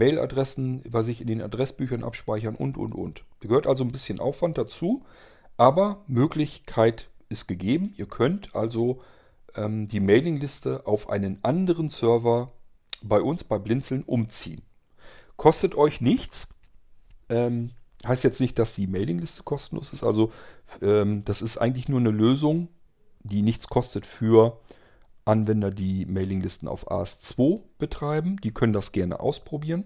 [0.00, 3.24] Mailadressen bei sich in den Adressbüchern abspeichern und, und, und.
[3.40, 5.04] Da gehört also ein bisschen Aufwand dazu,
[5.56, 7.94] aber Möglichkeit ist gegeben.
[7.96, 9.02] Ihr könnt also
[9.54, 12.50] ähm, die Mailingliste auf einen anderen Server
[13.02, 14.62] bei uns bei Blinzeln umziehen.
[15.36, 16.48] Kostet euch nichts.
[17.28, 17.70] Ähm,
[18.06, 20.02] heißt jetzt nicht, dass die Mailingliste kostenlos ist.
[20.02, 20.32] Also
[20.80, 22.68] ähm, das ist eigentlich nur eine Lösung,
[23.22, 24.58] die nichts kostet für
[25.24, 28.36] Anwender, die Mailinglisten auf AS2 betreiben.
[28.42, 29.84] Die können das gerne ausprobieren.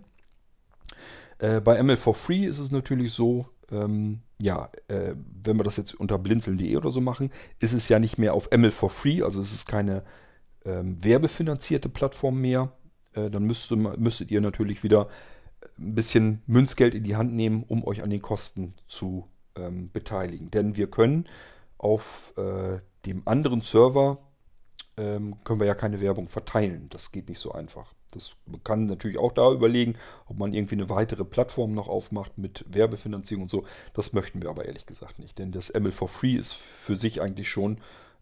[1.38, 5.76] Äh, bei ML for Free ist es natürlich so, ähm, ja, äh, wenn wir das
[5.76, 9.22] jetzt unter blinzeln.de oder so machen, ist es ja nicht mehr auf ML for Free,
[9.22, 10.04] also es ist keine
[10.64, 12.72] ähm, werbefinanzierte Plattform mehr.
[13.12, 15.08] Äh, dann müsste, müsstet ihr natürlich wieder
[15.78, 20.50] ein bisschen Münzgeld in die Hand nehmen, um euch an den Kosten zu ähm, beteiligen.
[20.50, 21.26] Denn wir können
[21.78, 24.18] auf äh, dem anderen Server
[24.96, 26.88] ähm, können wir ja keine Werbung verteilen.
[26.90, 27.94] Das geht nicht so einfach.
[28.12, 32.38] Das man kann natürlich auch da überlegen, ob man irgendwie eine weitere Plattform noch aufmacht
[32.38, 33.64] mit Werbefinanzierung und so.
[33.92, 35.38] Das möchten wir aber ehrlich gesagt nicht.
[35.38, 37.78] Denn das ML for Free ist für sich eigentlich schon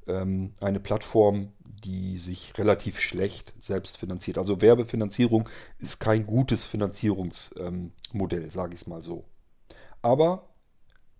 [0.06, 4.38] ähm, eine Plattform, die sich relativ schlecht selbst finanziert.
[4.38, 5.48] Also Werbefinanzierung
[5.78, 9.24] ist kein gutes Finanzierungsmodell, ähm, sage ich es mal so.
[10.00, 10.48] Aber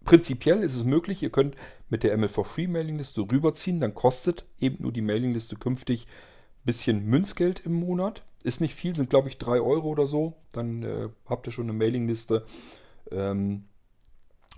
[0.05, 1.57] prinzipiell ist es möglich, ihr könnt
[1.89, 7.65] mit der ML4 Mailingliste rüberziehen, dann kostet eben nur die Mailingliste künftig ein bisschen Münzgeld
[7.67, 8.23] im Monat.
[8.45, 10.35] Ist nicht viel, sind glaube ich 3 Euro oder so.
[10.53, 12.45] Dann äh, habt ihr schon eine Mailingliste
[13.11, 13.65] ähm,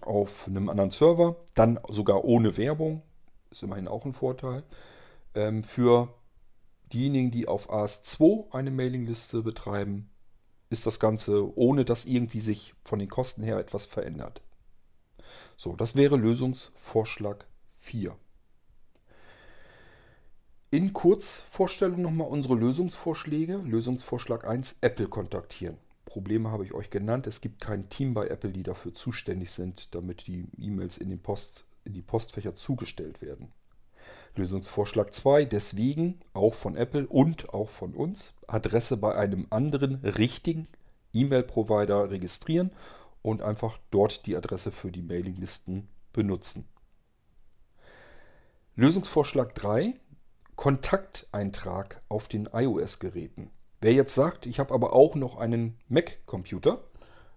[0.01, 1.36] auf einem anderen Server.
[1.55, 3.03] Dann sogar ohne Werbung.
[3.51, 4.64] Ist immerhin auch ein Vorteil.
[5.34, 6.14] Ähm, für
[6.92, 10.11] diejenigen, die auf AS2 eine Mailingliste betreiben,
[10.70, 14.42] ist das Ganze ohne dass irgendwie sich von den Kosten her etwas verändert.
[15.57, 17.47] So, das wäre Lösungsvorschlag
[17.79, 18.17] 4.
[20.71, 23.59] In Kurzvorstellung nochmal unsere Lösungsvorschläge.
[23.65, 25.79] Lösungsvorschlag 1, Apple kontaktieren.
[26.05, 27.27] Probleme habe ich euch genannt.
[27.27, 31.11] Es gibt kein Team bei Apple, die dafür zuständig sind, damit die E-Mails in,
[31.85, 33.53] in die Postfächer zugestellt werden.
[34.37, 40.67] Lösungsvorschlag 2, deswegen auch von Apple und auch von uns, Adresse bei einem anderen richtigen
[41.13, 42.73] E-Mail-Provider registrieren
[43.25, 46.68] und einfach dort die Adresse für die Mailinglisten benutzen.
[48.77, 49.95] Lösungsvorschlag 3,
[50.57, 53.51] Kontakteintrag auf den iOS-Geräten.
[53.81, 56.85] Wer jetzt sagt, ich habe aber auch noch einen Mac-Computer,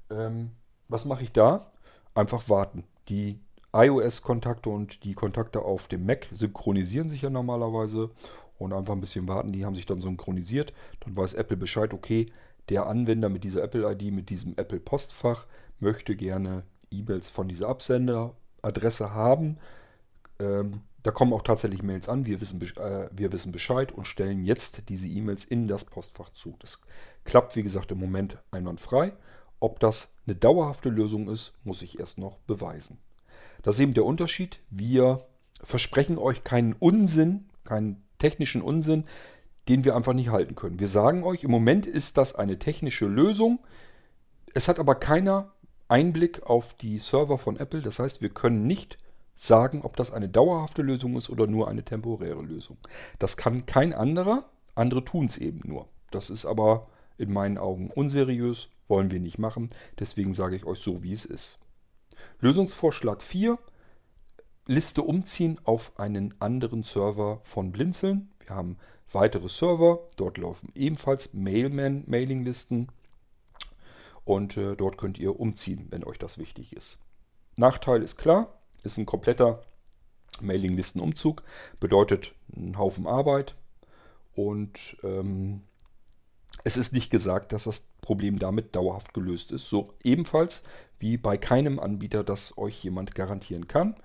[0.10, 0.52] ähm,
[0.90, 1.72] was mache ich da?
[2.14, 2.84] Einfach warten.
[3.08, 3.40] Die
[3.72, 8.10] iOS-Kontakte und die Kontakte auf dem Mac synchronisieren sich ja normalerweise
[8.58, 9.54] und einfach ein bisschen warten.
[9.54, 10.74] Die haben sich dann synchronisiert.
[11.00, 12.32] Dann weiß Apple Bescheid, okay,
[12.70, 15.46] der Anwender mit dieser Apple-ID, mit diesem Apple-Postfach
[15.80, 19.58] möchte gerne E-Mails von dieser Absenderadresse haben.
[20.40, 22.26] Ähm, da kommen auch tatsächlich Mails an.
[22.26, 26.56] Wir wissen, äh, wir wissen Bescheid und stellen jetzt diese E-Mails in das Postfach zu.
[26.60, 26.82] Das
[27.24, 29.14] klappt, wie gesagt, im Moment einwandfrei.
[29.60, 32.98] Ob das eine dauerhafte Lösung ist, muss ich erst noch beweisen.
[33.64, 34.60] Das ist eben der Unterschied.
[34.70, 35.26] Wir
[35.64, 39.06] versprechen euch keinen Unsinn, keinen technischen Unsinn,
[39.70, 40.80] den wir einfach nicht halten können.
[40.80, 43.60] Wir sagen euch, im Moment ist das eine technische Lösung.
[44.54, 45.54] Es hat aber keiner
[45.88, 47.82] Einblick auf die Server von Apple.
[47.82, 48.98] Das heißt, wir können nicht
[49.36, 52.78] sagen, ob das eine dauerhafte Lösung ist oder nur eine temporäre Lösung.
[53.20, 55.88] Das kann kein anderer, andere tun es eben nur.
[56.12, 59.70] Das ist aber in meinen Augen unseriös, wollen wir nicht machen,
[60.00, 61.60] deswegen sage ich euch so, wie es ist.
[62.40, 63.58] Lösungsvorschlag 4,
[64.66, 68.30] Liste umziehen auf einen anderen Server von Blinzeln.
[68.40, 68.78] Wir haben
[69.12, 72.90] weitere Server, dort laufen ebenfalls Mailman-Mailinglisten
[74.28, 77.00] und äh, dort könnt ihr umziehen, wenn euch das wichtig ist.
[77.56, 79.62] Nachteil ist klar, ist ein kompletter
[80.42, 81.44] Mailinglistenumzug.
[81.80, 83.56] Bedeutet einen Haufen Arbeit.
[84.36, 85.62] Und ähm,
[86.66, 89.70] es ist nicht gesagt, dass das Problem damit dauerhaft gelöst ist.
[89.70, 90.64] So ebenfalls
[91.00, 93.96] wie bei keinem Anbieter, das euch jemand garantieren kann.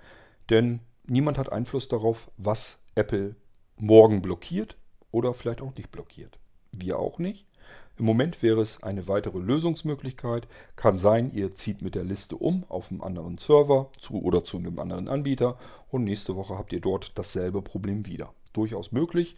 [0.51, 3.35] Denn niemand hat Einfluss darauf, was Apple
[3.77, 4.77] morgen blockiert
[5.11, 6.39] oder vielleicht auch nicht blockiert.
[6.71, 7.45] Wir auch nicht.
[7.99, 10.49] Im Moment wäre es eine weitere Lösungsmöglichkeit.
[10.77, 14.57] Kann sein, ihr zieht mit der Liste um auf einen anderen Server zu oder zu
[14.57, 15.59] einem anderen Anbieter
[15.91, 18.33] und nächste Woche habt ihr dort dasselbe Problem wieder.
[18.53, 19.37] Durchaus möglich,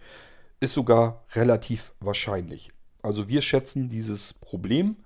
[0.61, 2.71] ist sogar relativ wahrscheinlich.
[3.03, 4.97] Also wir schätzen dieses Problem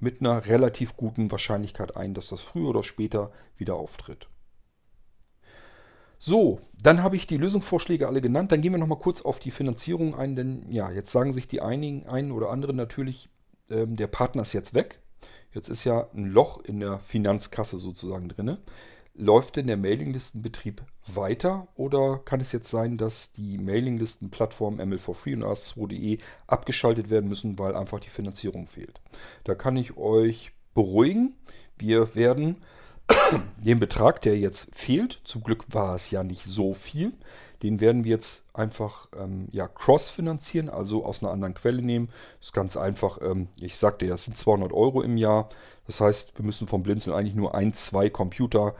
[0.00, 4.28] mit einer relativ guten Wahrscheinlichkeit ein, dass das früher oder später wieder auftritt.
[6.24, 8.52] So, dann habe ich die Lösungsvorschläge alle genannt.
[8.52, 11.60] Dann gehen wir nochmal kurz auf die Finanzierung ein, denn ja, jetzt sagen sich die
[11.60, 13.28] einigen, einen oder anderen natürlich,
[13.68, 15.00] ähm, der Partner ist jetzt weg.
[15.50, 18.56] Jetzt ist ja ein Loch in der Finanzkasse sozusagen drin.
[19.14, 25.42] Läuft denn der Mailinglistenbetrieb weiter oder kann es jetzt sein, dass die Mailinglistenplattform ML4Free und
[25.42, 29.00] AS2.de abgeschaltet werden müssen, weil einfach die Finanzierung fehlt?
[29.42, 31.34] Da kann ich euch beruhigen.
[31.78, 32.58] Wir werden
[33.56, 37.12] den Betrag, der jetzt fehlt, zum Glück war es ja nicht so viel,
[37.62, 42.08] den werden wir jetzt einfach ähm, ja, cross-finanzieren, also aus einer anderen Quelle nehmen.
[42.38, 43.18] Das ist ganz einfach.
[43.22, 45.48] Ähm, ich sagte ja, es sind 200 Euro im Jahr.
[45.86, 48.74] Das heißt, wir müssen vom Blinzeln eigentlich nur ein, zwei Computer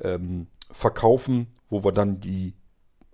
[0.00, 2.54] ähm, verkaufen, wo wir dann die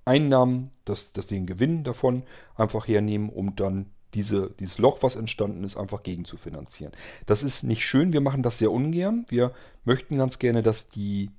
[0.05, 2.23] Einnahmen, das, das den Gewinn davon
[2.55, 6.93] einfach hernehmen, um dann diese, dieses Loch, was entstanden ist, einfach gegen zu finanzieren.
[7.27, 9.27] Das ist nicht schön, wir machen das sehr ungern.
[9.29, 9.53] Wir
[9.85, 11.31] möchten ganz gerne, dass die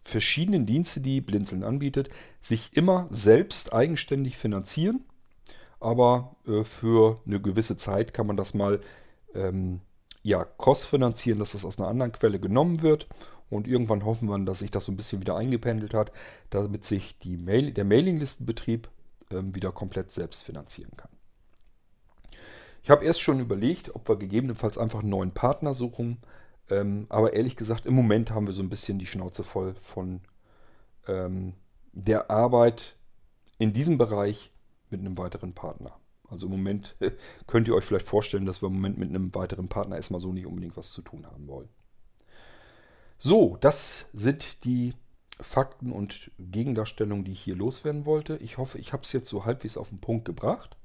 [0.00, 2.08] verschiedenen Dienste, die Blinzeln anbietet,
[2.40, 5.04] sich immer selbst eigenständig finanzieren.
[5.80, 8.80] Aber äh, für eine gewisse Zeit kann man das mal
[9.34, 9.80] ähm,
[10.22, 13.08] ja, cross-finanzieren, dass das aus einer anderen Quelle genommen wird.
[13.50, 16.12] Und irgendwann hoffen wir, dass sich das so ein bisschen wieder eingependelt hat,
[16.50, 18.88] damit sich Mail, der Mailinglistenbetrieb
[19.30, 21.10] ähm, wieder komplett selbst finanzieren kann.
[22.82, 26.18] Ich habe erst schon überlegt, ob wir gegebenenfalls einfach einen neuen Partner suchen.
[26.68, 30.20] Ähm, aber ehrlich gesagt, im Moment haben wir so ein bisschen die Schnauze voll von
[31.06, 31.54] ähm,
[31.92, 32.96] der Arbeit
[33.58, 34.50] in diesem Bereich
[34.90, 35.96] mit einem weiteren Partner.
[36.28, 36.96] Also im Moment
[37.46, 40.32] könnt ihr euch vielleicht vorstellen, dass wir im Moment mit einem weiteren Partner erstmal so
[40.32, 41.68] nicht unbedingt was zu tun haben wollen.
[43.18, 44.94] So, das sind die
[45.40, 48.36] Fakten und Gegendarstellungen, die ich hier loswerden wollte.
[48.38, 50.76] Ich hoffe, ich habe es jetzt so halbwegs auf den Punkt gebracht.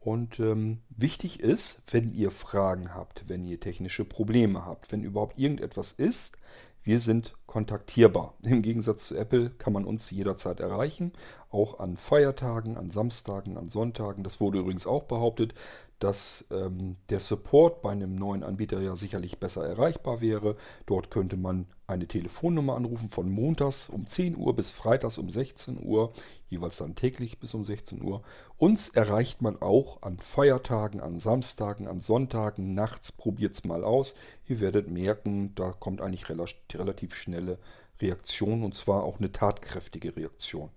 [0.00, 5.38] Und ähm, wichtig ist, wenn ihr Fragen habt, wenn ihr technische Probleme habt, wenn überhaupt
[5.38, 6.38] irgendetwas ist,
[6.82, 8.34] wir sind kontaktierbar.
[8.42, 11.12] Im Gegensatz zu Apple kann man uns jederzeit erreichen,
[11.50, 14.24] auch an Feiertagen, an Samstagen, an Sonntagen.
[14.24, 15.54] Das wurde übrigens auch behauptet,
[16.00, 20.56] dass ähm, der Support bei einem neuen Anbieter ja sicherlich besser erreichbar wäre.
[20.86, 25.78] Dort könnte man eine Telefonnummer anrufen von montags um 10 Uhr bis freitags um 16
[25.84, 26.12] Uhr,
[26.48, 28.22] jeweils dann täglich bis um 16 Uhr.
[28.56, 33.12] Uns erreicht man auch an Feiertagen, an Samstagen, an Sonntagen, nachts.
[33.12, 34.14] Probiert es mal aus.
[34.48, 37.58] Ihr werdet merken, da kommt eigentlich relativ schnelle
[38.00, 40.70] Reaktion und zwar auch eine tatkräftige Reaktion.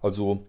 [0.00, 0.46] Also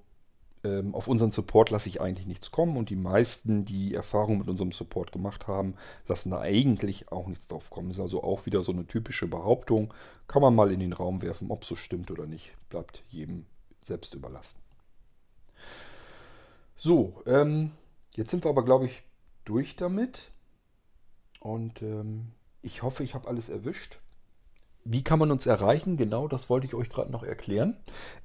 [0.64, 4.50] ähm, auf unseren Support lasse ich eigentlich nichts kommen und die meisten, die Erfahrung mit
[4.50, 5.76] unserem Support gemacht haben,
[6.08, 7.92] lassen da eigentlich auch nichts drauf kommen.
[7.92, 9.94] Ist also auch wieder so eine typische Behauptung.
[10.28, 12.56] Kann man mal in den Raum werfen, ob es so stimmt oder nicht.
[12.70, 13.46] Bleibt jedem
[13.82, 14.60] selbst überlassen.
[16.76, 17.72] So, ähm,
[18.14, 19.04] jetzt sind wir aber, glaube ich,
[19.46, 20.32] durch damit.
[21.40, 24.00] Und ähm, ich hoffe, ich habe alles erwischt.
[24.92, 25.98] Wie kann man uns erreichen?
[25.98, 27.78] Genau, das wollte ich euch gerade noch erklären.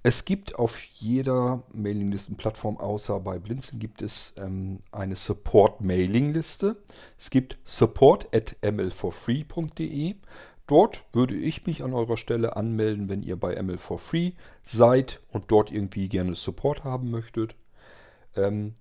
[0.02, 6.82] Es gibt auf jeder Mailinglistenplattform außer bei Blinzeln gibt es ähm, eine Support-Mailingliste.
[7.18, 10.14] Es gibt support at ml4free.de.
[10.66, 15.70] Dort würde ich mich an eurer Stelle anmelden, wenn ihr bei ML4Free seid und dort
[15.70, 17.56] irgendwie gerne Support haben möchtet.
[18.36, 18.72] Ähm,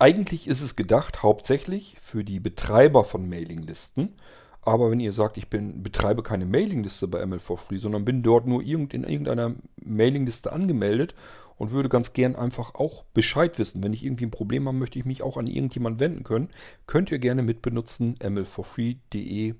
[0.00, 4.16] eigentlich ist es gedacht hauptsächlich für die Betreiber von Mailinglisten.
[4.64, 8.62] Aber wenn ihr sagt, ich bin, betreibe keine Mailingliste bei ML4Free, sondern bin dort nur
[8.62, 11.14] irgend, in irgendeiner Mailingliste angemeldet
[11.56, 13.82] und würde ganz gern einfach auch Bescheid wissen.
[13.82, 16.50] Wenn ich irgendwie ein Problem habe, möchte ich mich auch an irgendjemanden wenden können.
[16.86, 19.54] Könnt ihr gerne mitbenutzen, ml4free.de, äh,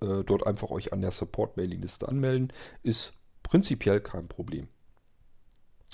[0.00, 2.52] dort einfach euch an der Support-Mailingliste anmelden.
[2.82, 4.68] Ist prinzipiell kein Problem.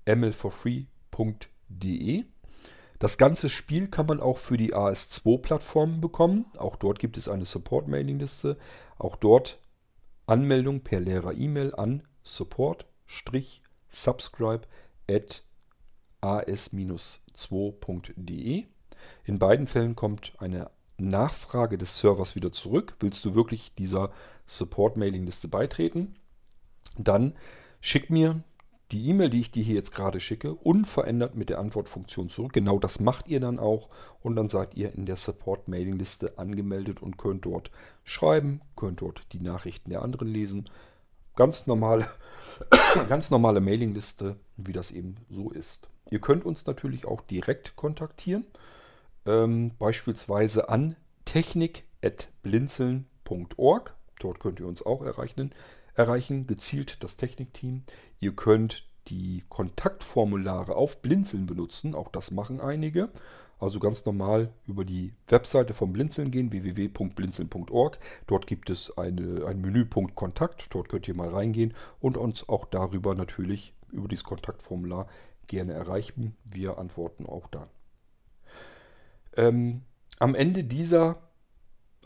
[0.05, 2.25] mlforfree.de
[3.03, 6.45] das ganze Spiel kann man auch für die AS2-Plattformen bekommen.
[6.57, 8.55] Auch dort gibt es eine Support-Mailing-Liste.
[8.97, 9.59] Auch dort
[10.25, 14.61] Anmeldung per leerer E-Mail an support-subscribe
[15.11, 15.43] at
[16.21, 16.95] as-2.de.
[19.25, 22.95] In beiden Fällen kommt eine Nachfrage des Servers wieder zurück.
[23.01, 24.13] Willst du wirklich dieser
[24.45, 26.15] Support-Mailing-Liste beitreten?
[26.97, 27.35] Dann
[27.81, 28.45] schick mir
[28.91, 32.51] die E-Mail, die ich dir hier jetzt gerade schicke, unverändert mit der Antwortfunktion zurück.
[32.53, 33.89] Genau das macht ihr dann auch
[34.21, 37.71] und dann seid ihr in der Support-Mailing-Liste angemeldet und könnt dort
[38.03, 40.69] schreiben, könnt dort die Nachrichten der anderen lesen.
[41.35, 42.07] Ganz normale,
[43.09, 45.87] ganz normale Mailing-Liste, wie das eben so ist.
[46.11, 48.45] Ihr könnt uns natürlich auch direkt kontaktieren,
[49.25, 53.95] ähm, beispielsweise an technik.blinzeln.org.
[54.19, 55.51] Dort könnt ihr uns auch erreichen
[55.95, 57.83] erreichen gezielt das Technikteam.
[58.19, 63.09] Ihr könnt die Kontaktformulare auf Blinzeln benutzen, auch das machen einige.
[63.59, 67.97] Also ganz normal über die Webseite von Blinzeln gehen, www.blinzeln.org.
[68.27, 72.65] Dort gibt es eine, ein Menüpunkt Kontakt, dort könnt ihr mal reingehen und uns auch
[72.65, 75.07] darüber natürlich über dieses Kontaktformular
[75.47, 76.35] gerne erreichen.
[76.43, 77.69] Wir antworten auch dann.
[79.37, 79.83] Ähm,
[80.19, 81.21] am Ende dieser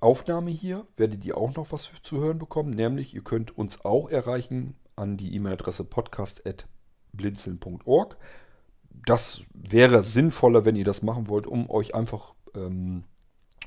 [0.02, 4.10] Aufnahme hier werdet ihr auch noch was zu hören bekommen, nämlich ihr könnt uns auch
[4.10, 8.18] erreichen an die E-Mail-Adresse podcast.blinzeln.org.
[9.06, 13.04] Das wäre sinnvoller, wenn ihr das machen wollt, um euch einfach ähm,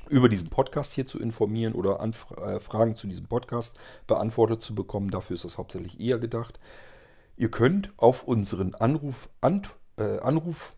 [0.09, 4.75] über diesen Podcast hier zu informieren oder Anf äh, Fragen zu diesem Podcast beantwortet zu
[4.75, 5.09] bekommen.
[5.09, 6.59] Dafür ist das hauptsächlich eher gedacht.
[7.37, 9.63] Ihr könnt auf unseren Anruf, an,
[9.97, 10.75] äh, Anruf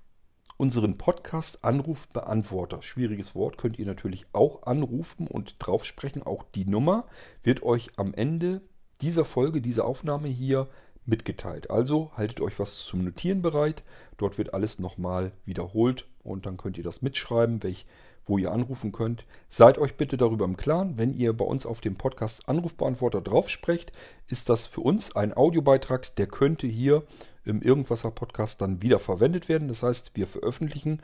[0.64, 6.24] unseren Podcast Anrufbeantworter, schwieriges Wort, könnt ihr natürlich auch anrufen und drauf sprechen.
[6.24, 7.06] Auch die Nummer
[7.44, 8.62] wird euch am Ende
[9.02, 10.70] dieser Folge, dieser Aufnahme hier
[11.06, 11.70] mitgeteilt.
[11.70, 13.84] Also haltet euch was zum Notieren bereit.
[14.16, 17.86] Dort wird alles nochmal wiederholt und dann könnt ihr das mitschreiben, welch,
[18.26, 19.26] wo ihr anrufen könnt.
[19.50, 23.50] Seid euch bitte darüber im Klaren, wenn ihr bei uns auf dem Podcast Anrufbeantworter drauf
[23.50, 23.92] sprecht,
[24.28, 27.04] ist das für uns ein Audiobeitrag, der könnte hier
[27.46, 29.68] im Irgendwasser Podcast dann wieder verwendet werden.
[29.68, 31.02] Das heißt, wir veröffentlichen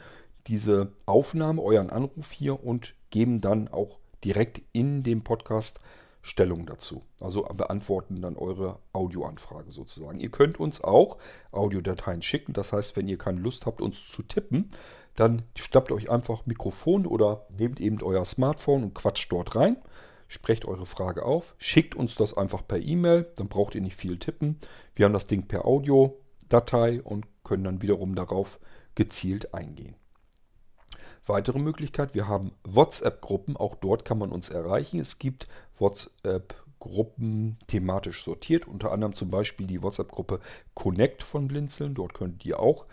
[0.48, 5.80] diese Aufnahme, euren Anruf hier und geben dann auch direkt in dem Podcast
[6.22, 7.04] Stellung dazu.
[7.22, 10.20] Also beantworten dann eure Audioanfrage sozusagen.
[10.20, 11.18] Ihr könnt uns auch
[11.52, 12.54] Audiodateien schicken.
[12.54, 14.70] Das heißt, wenn ihr keine Lust habt, uns zu tippen,
[15.16, 19.78] dann schnappt euch einfach Mikrofon oder nehmt eben euer Smartphone und quatscht dort rein.
[20.28, 24.20] Sprecht eure Frage auf, schickt uns das einfach per E-Mail, dann braucht ihr nicht viel
[24.20, 24.60] tippen.
[24.96, 28.60] Wir haben das Ding per Audiodatei und können dann wiederum darauf
[28.94, 29.96] gezielt eingehen.
[31.26, 35.00] Weitere Möglichkeit, wir haben WhatsApp-Gruppen, auch dort kann man uns erreichen.
[35.00, 35.48] Es gibt
[35.80, 40.40] WhatsApp-Gruppen thematisch sortiert, unter anderem zum Beispiel die WhatsApp-Gruppe
[40.74, 41.96] Connect von Blinzeln.
[41.96, 42.86] Dort könnt ihr auch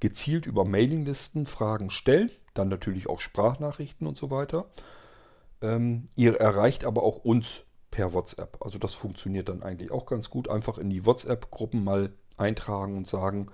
[0.00, 4.66] gezielt über Mailinglisten Fragen stellen, dann natürlich auch Sprachnachrichten und so weiter.
[5.62, 8.58] Ähm, ihr erreicht aber auch uns per WhatsApp.
[8.60, 10.48] Also das funktioniert dann eigentlich auch ganz gut.
[10.48, 13.48] Einfach in die WhatsApp-Gruppen mal eintragen und sagen,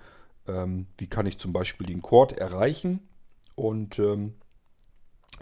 [0.47, 3.07] ähm, wie kann ich zum Beispiel den Cord erreichen.
[3.55, 4.35] Und ähm,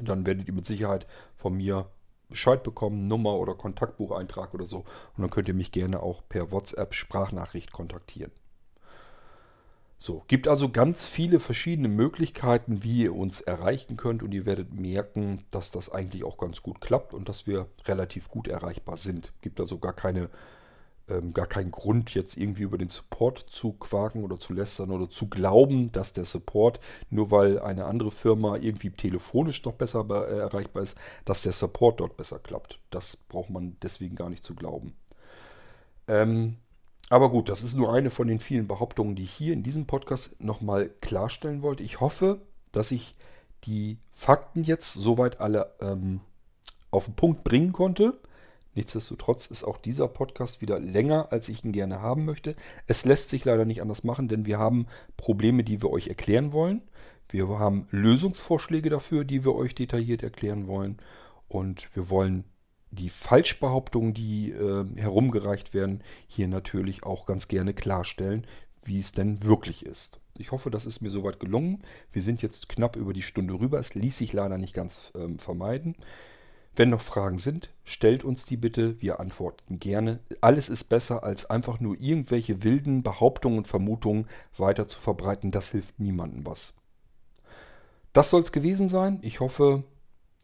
[0.01, 1.89] dann werdet ihr mit Sicherheit von mir
[2.29, 4.79] Bescheid bekommen, Nummer oder Kontaktbucheintrag oder so.
[4.79, 8.31] Und dann könnt ihr mich gerne auch per WhatsApp Sprachnachricht kontaktieren.
[9.97, 14.73] So, gibt also ganz viele verschiedene Möglichkeiten, wie ihr uns erreichen könnt und ihr werdet
[14.73, 19.31] merken, dass das eigentlich auch ganz gut klappt und dass wir relativ gut erreichbar sind.
[19.41, 20.29] Gibt also gar keine
[21.07, 25.09] ähm, gar keinen Grund, jetzt irgendwie über den Support zu quaken oder zu lästern oder
[25.09, 26.79] zu glauben, dass der Support,
[27.09, 31.99] nur weil eine andere Firma irgendwie telefonisch noch besser äh, erreichbar ist, dass der Support
[31.99, 32.79] dort besser klappt.
[32.89, 34.95] Das braucht man deswegen gar nicht zu glauben.
[36.07, 36.57] Ähm,
[37.09, 39.85] aber gut, das ist nur eine von den vielen Behauptungen, die ich hier in diesem
[39.85, 41.83] Podcast nochmal klarstellen wollte.
[41.83, 42.41] Ich hoffe,
[42.71, 43.13] dass ich
[43.65, 46.21] die Fakten jetzt soweit alle ähm,
[46.89, 48.19] auf den Punkt bringen konnte.
[48.75, 52.55] Nichtsdestotrotz ist auch dieser Podcast wieder länger, als ich ihn gerne haben möchte.
[52.87, 56.51] Es lässt sich leider nicht anders machen, denn wir haben Probleme, die wir euch erklären
[56.51, 56.81] wollen.
[57.29, 60.97] Wir haben Lösungsvorschläge dafür, die wir euch detailliert erklären wollen.
[61.47, 62.43] Und wir wollen
[62.91, 68.45] die Falschbehauptungen, die äh, herumgereicht werden, hier natürlich auch ganz gerne klarstellen,
[68.83, 70.19] wie es denn wirklich ist.
[70.37, 71.81] Ich hoffe, das ist mir soweit gelungen.
[72.11, 73.79] Wir sind jetzt knapp über die Stunde rüber.
[73.79, 75.95] Es ließ sich leider nicht ganz ähm, vermeiden.
[76.77, 80.19] Wenn noch Fragen sind, stellt uns die bitte, wir antworten gerne.
[80.41, 85.51] Alles ist besser, als einfach nur irgendwelche wilden Behauptungen und Vermutungen weiter zu verbreiten.
[85.51, 86.73] Das hilft niemandem was.
[88.11, 89.19] Das soll es gewesen sein.
[89.21, 89.83] Ich hoffe,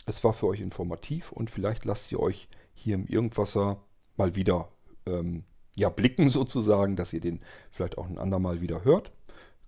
[0.05, 3.82] es war für euch informativ und vielleicht lasst ihr euch hier im Irgendwasser
[4.15, 4.69] mal wieder
[5.05, 5.43] ähm,
[5.75, 9.11] ja, blicken sozusagen, dass ihr den vielleicht auch ein andermal wieder hört.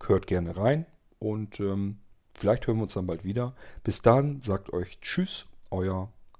[0.06, 0.86] Hört gerne rein
[1.20, 2.00] und ähm,
[2.34, 3.54] vielleicht hören wir uns dann bald wieder.
[3.84, 6.12] Bis dann sagt euch Tschüss, euer